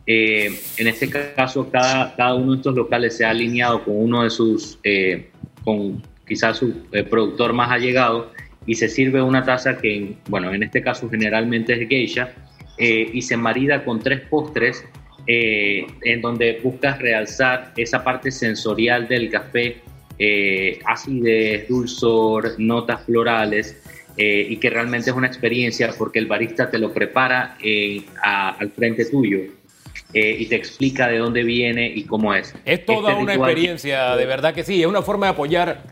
en 0.07 0.87
este 0.87 1.11
caso, 1.11 1.71
cada, 1.71 2.17
cada 2.17 2.35
uno 2.35 2.53
de 2.53 2.57
estos 2.57 2.75
locales 2.75 3.15
se 3.15 3.27
ha 3.27 3.31
alineado 3.31 3.85
con 3.85 3.99
uno 3.99 4.25
de 4.25 4.31
sus, 4.31 4.79
con 5.63 6.03
quizás 6.27 6.57
su 6.57 6.73
productor 7.11 7.53
más 7.53 7.71
allegado 7.71 8.33
y 8.67 8.77
se 8.77 8.89
sirve 8.89 9.21
una 9.21 9.45
taza 9.45 9.77
que, 9.77 10.15
bueno, 10.29 10.55
en 10.55 10.63
este 10.63 10.83
caso 10.83 11.11
generalmente 11.11 11.75
es 11.75 11.87
geisha, 11.87 12.33
eh, 12.79 13.11
y 13.13 13.23
se 13.23 13.37
marida 13.37 13.85
con 13.85 14.01
tres 14.01 14.23
postres 14.29 14.85
eh, 15.27 15.87
en 16.03 16.21
donde 16.21 16.61
buscas 16.63 16.99
realzar 16.99 17.73
esa 17.77 18.03
parte 18.03 18.31
sensorial 18.31 19.07
del 19.07 19.31
café, 19.31 19.77
eh, 20.19 20.81
acidez, 20.87 21.69
dulzor, 21.69 22.55
notas 22.59 23.05
florales, 23.05 23.79
y 24.15 24.59
que 24.59 24.69
realmente 24.69 25.09
es 25.09 25.17
una 25.17 25.27
experiencia 25.27 25.91
porque 25.97 26.19
el 26.19 26.27
barista 26.27 26.71
te 26.71 26.79
lo 26.79 26.93
prepara 26.93 27.57
al 28.23 28.71
frente 28.71 29.07
tuyo. 29.07 29.39
y 30.13 30.45
te 30.45 30.55
explica 30.55 31.09
de 31.09 31.17
dónde 31.17 31.43
viene 31.43 31.87
y 31.87 32.05
cómo 32.05 32.35
es. 32.35 32.55
Es 32.67 32.85
toda 32.85 33.13
este 33.13 33.23
una 33.23 33.33
experiencia, 33.33 34.15
de 34.15 34.27
verdad 34.27 34.53
que 34.53 34.65
sí, 34.65 34.83
es 34.83 34.87
una 34.87 35.01
forma 35.01 35.27
de 35.27 35.33
apoyar 35.33 35.83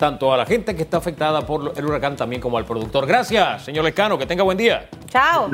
tanto 0.00 0.32
a 0.32 0.36
la 0.38 0.46
gente 0.46 0.74
que 0.74 0.80
está 0.82 0.96
afectada 0.96 1.42
por 1.42 1.74
el 1.76 1.84
huracán 1.84 2.16
también 2.16 2.40
como 2.40 2.56
al 2.56 2.64
productor. 2.64 3.06
Gracias, 3.06 3.64
señor 3.64 3.84
Lescano, 3.84 4.16
que 4.16 4.24
tenga 4.24 4.42
buen 4.42 4.56
día. 4.56 4.88
Chao. 5.10 5.50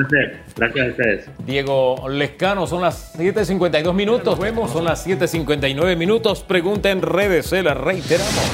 Gracias 0.55 0.87
a 0.87 0.89
ustedes. 0.89 1.29
Diego 1.45 2.07
Lescano, 2.07 2.65
son 2.65 2.81
las 2.81 3.13
7.52 3.19 3.93
minutos. 3.93 4.39
vemos, 4.39 4.71
son 4.71 4.85
las 4.85 5.05
7.59 5.05 5.97
minutos. 5.97 6.43
Pregunta 6.43 6.89
en 6.89 7.01
redes, 7.01 7.47
se 7.47 7.61
la 7.61 7.73
reiteramos. 7.73 8.49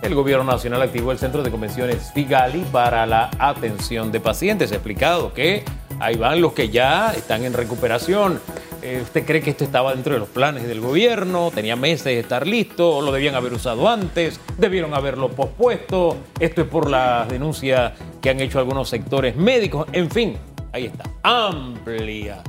El 0.00 0.14
gobierno 0.14 0.44
nacional 0.44 0.80
activó 0.80 1.12
el 1.12 1.18
centro 1.18 1.42
de 1.42 1.50
convenciones 1.50 2.10
Figali 2.14 2.64
para 2.72 3.04
la 3.04 3.30
atención 3.38 4.10
de 4.10 4.20
pacientes. 4.20 4.72
Ha 4.72 4.76
explicado 4.76 5.34
que 5.34 5.62
ahí 6.00 6.16
van 6.16 6.40
los 6.40 6.54
que 6.54 6.70
ya 6.70 7.12
están 7.12 7.44
en 7.44 7.52
recuperación. 7.52 8.40
Eh, 8.82 9.00
¿Usted 9.02 9.26
cree 9.26 9.42
que 9.42 9.50
esto 9.50 9.64
estaba 9.64 9.92
dentro 9.92 10.14
de 10.14 10.20
los 10.20 10.28
planes 10.28 10.66
del 10.68 10.80
gobierno? 10.80 11.50
¿Tenía 11.52 11.74
meses 11.74 12.04
de 12.04 12.20
estar 12.20 12.46
listo? 12.46 13.00
¿Lo 13.00 13.10
debían 13.10 13.34
haber 13.34 13.52
usado 13.52 13.88
antes? 13.88 14.40
¿Debieron 14.56 14.94
haberlo 14.94 15.30
pospuesto? 15.30 16.16
Esto 16.38 16.62
es 16.62 16.68
por 16.68 16.88
la 16.88 17.26
denuncia 17.28 17.94
que 18.22 18.30
han 18.30 18.40
hecho 18.40 18.60
algunos 18.60 18.88
sectores 18.88 19.34
médicos. 19.34 19.88
En 19.92 20.10
fin, 20.10 20.38
ahí 20.72 20.86
está. 20.86 21.04
Amplia. 21.22 22.42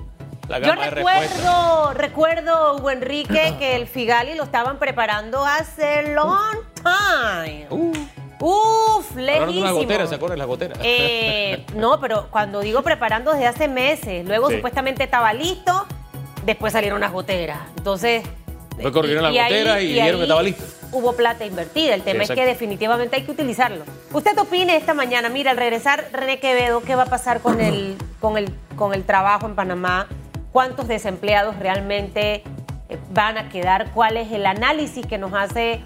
La 0.47 0.59
gama 0.59 0.85
Yo 0.85 0.91
recuerdo, 0.91 1.93
recuerdo, 1.93 2.75
Hugo 2.75 2.91
Enrique, 2.91 3.55
que 3.59 3.75
el 3.75 3.87
Figali 3.87 4.35
lo 4.35 4.43
estaban 4.43 4.77
preparando 4.77 5.43
hace 5.45 6.13
long 6.13 6.57
time. 6.75 7.67
Uh. 7.69 7.93
Uf, 8.41 9.15
lejísimo. 9.15 9.61
Una 9.61 9.71
gotera, 9.71 10.07
¿se 10.07 10.15
acuerdan 10.15 10.39
las 10.39 10.47
goteras? 10.47 10.79
Eh, 10.81 11.65
no, 11.75 11.99
pero 11.99 12.27
cuando 12.31 12.61
digo 12.61 12.81
preparando 12.83 13.33
desde 13.33 13.47
hace 13.47 13.67
meses, 13.67 14.25
luego 14.25 14.49
supuestamente 14.49 15.03
estaba 15.03 15.33
listo 15.33 15.85
después 16.45 16.73
salieron 16.73 16.99
las 17.01 17.11
goteras. 17.11 17.59
Entonces. 17.77 18.23
Después 18.71 18.93
corrieron 18.93 19.23
las 19.23 19.33
goteras 19.33 19.81
y, 19.81 19.93
dijeron 19.93 20.19
que 20.19 20.23
estaba 20.23 20.43
listo. 20.43 20.63
Hubo 20.91 21.13
plata 21.13 21.45
invertida. 21.45 21.93
El 21.93 22.01
tema 22.01 22.23
es 22.23 22.31
que 22.31 22.45
definitivamente 22.45 23.17
hay 23.17 23.23
que 23.23 23.31
utilizarlo. 23.31 23.83
¿Usted 24.11 24.37
opine 24.39 24.75
esta 24.75 24.93
mañana? 24.93 25.29
Mira, 25.29 25.51
al 25.51 25.57
regresar 25.57 26.07
René 26.11 26.39
Quevedo, 26.39 26.81
¿qué 26.81 26.95
va 26.95 27.03
a 27.03 27.07
pasar 27.07 27.41
con 27.41 27.61
el, 27.61 27.95
con 28.19 28.37
el, 28.37 28.51
con 28.75 28.93
el 28.93 29.03
trabajo 29.03 29.45
en 29.45 29.55
Panamá? 29.55 30.07
¿Cuántos 30.51 30.87
desempleados 30.87 31.57
realmente 31.59 32.43
eh, 32.89 32.97
van 33.11 33.37
a 33.37 33.49
quedar? 33.49 33.91
¿Cuál 33.91 34.17
es 34.17 34.31
el 34.31 34.45
análisis 34.45 35.05
que 35.05 35.17
nos 35.17 35.33
hace 35.33 35.81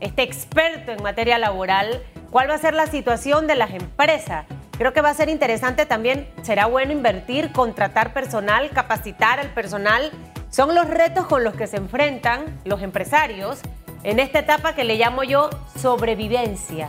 este 0.00 0.22
experto 0.22 0.90
en 0.90 1.02
materia 1.02 1.38
laboral? 1.38 2.02
¿Cuál 2.30 2.50
va 2.50 2.54
a 2.54 2.58
ser 2.58 2.74
la 2.74 2.86
situación 2.86 3.46
de 3.46 3.54
las 3.54 3.70
empresas? 3.72 4.46
Creo 4.80 4.94
que 4.94 5.02
va 5.02 5.10
a 5.10 5.14
ser 5.14 5.28
interesante 5.28 5.84
también, 5.84 6.26
será 6.40 6.64
bueno 6.64 6.90
invertir, 6.92 7.52
contratar 7.52 8.14
personal, 8.14 8.70
capacitar 8.70 9.38
al 9.38 9.52
personal. 9.52 10.10
Son 10.48 10.74
los 10.74 10.88
retos 10.88 11.26
con 11.26 11.44
los 11.44 11.54
que 11.54 11.66
se 11.66 11.76
enfrentan 11.76 12.58
los 12.64 12.80
empresarios 12.80 13.58
en 14.04 14.18
esta 14.18 14.38
etapa 14.38 14.74
que 14.74 14.84
le 14.84 14.96
llamo 14.96 15.22
yo 15.22 15.50
sobrevivencia 15.78 16.88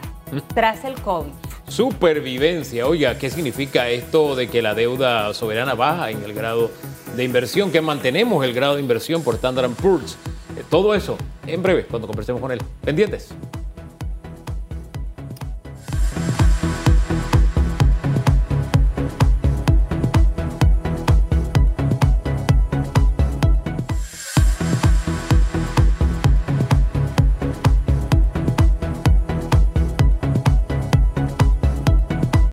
tras 0.56 0.86
el 0.86 0.94
COVID. 1.02 1.34
Supervivencia, 1.68 2.88
oiga, 2.88 3.18
¿qué 3.18 3.30
significa 3.30 3.90
esto 3.90 4.38
de 4.38 4.48
que 4.48 4.62
la 4.62 4.74
deuda 4.74 5.34
soberana 5.34 5.74
baja 5.74 6.12
en 6.12 6.24
el 6.24 6.34
grado 6.34 6.72
de 7.18 7.26
inversión, 7.26 7.74
que 7.74 7.82
mantenemos 7.82 8.46
el 8.46 8.54
grado 8.54 8.76
de 8.76 8.82
inversión 8.82 9.22
por 9.22 9.36
Standard 9.36 9.70
Poor's? 9.72 10.14
Eh, 10.58 10.64
todo 10.70 10.96
eso 10.96 11.18
en 11.46 11.62
breve, 11.62 11.84
cuando 11.88 12.08
conversemos 12.08 12.42
con 12.42 12.54
él. 12.54 12.62
Pendientes. 12.86 13.34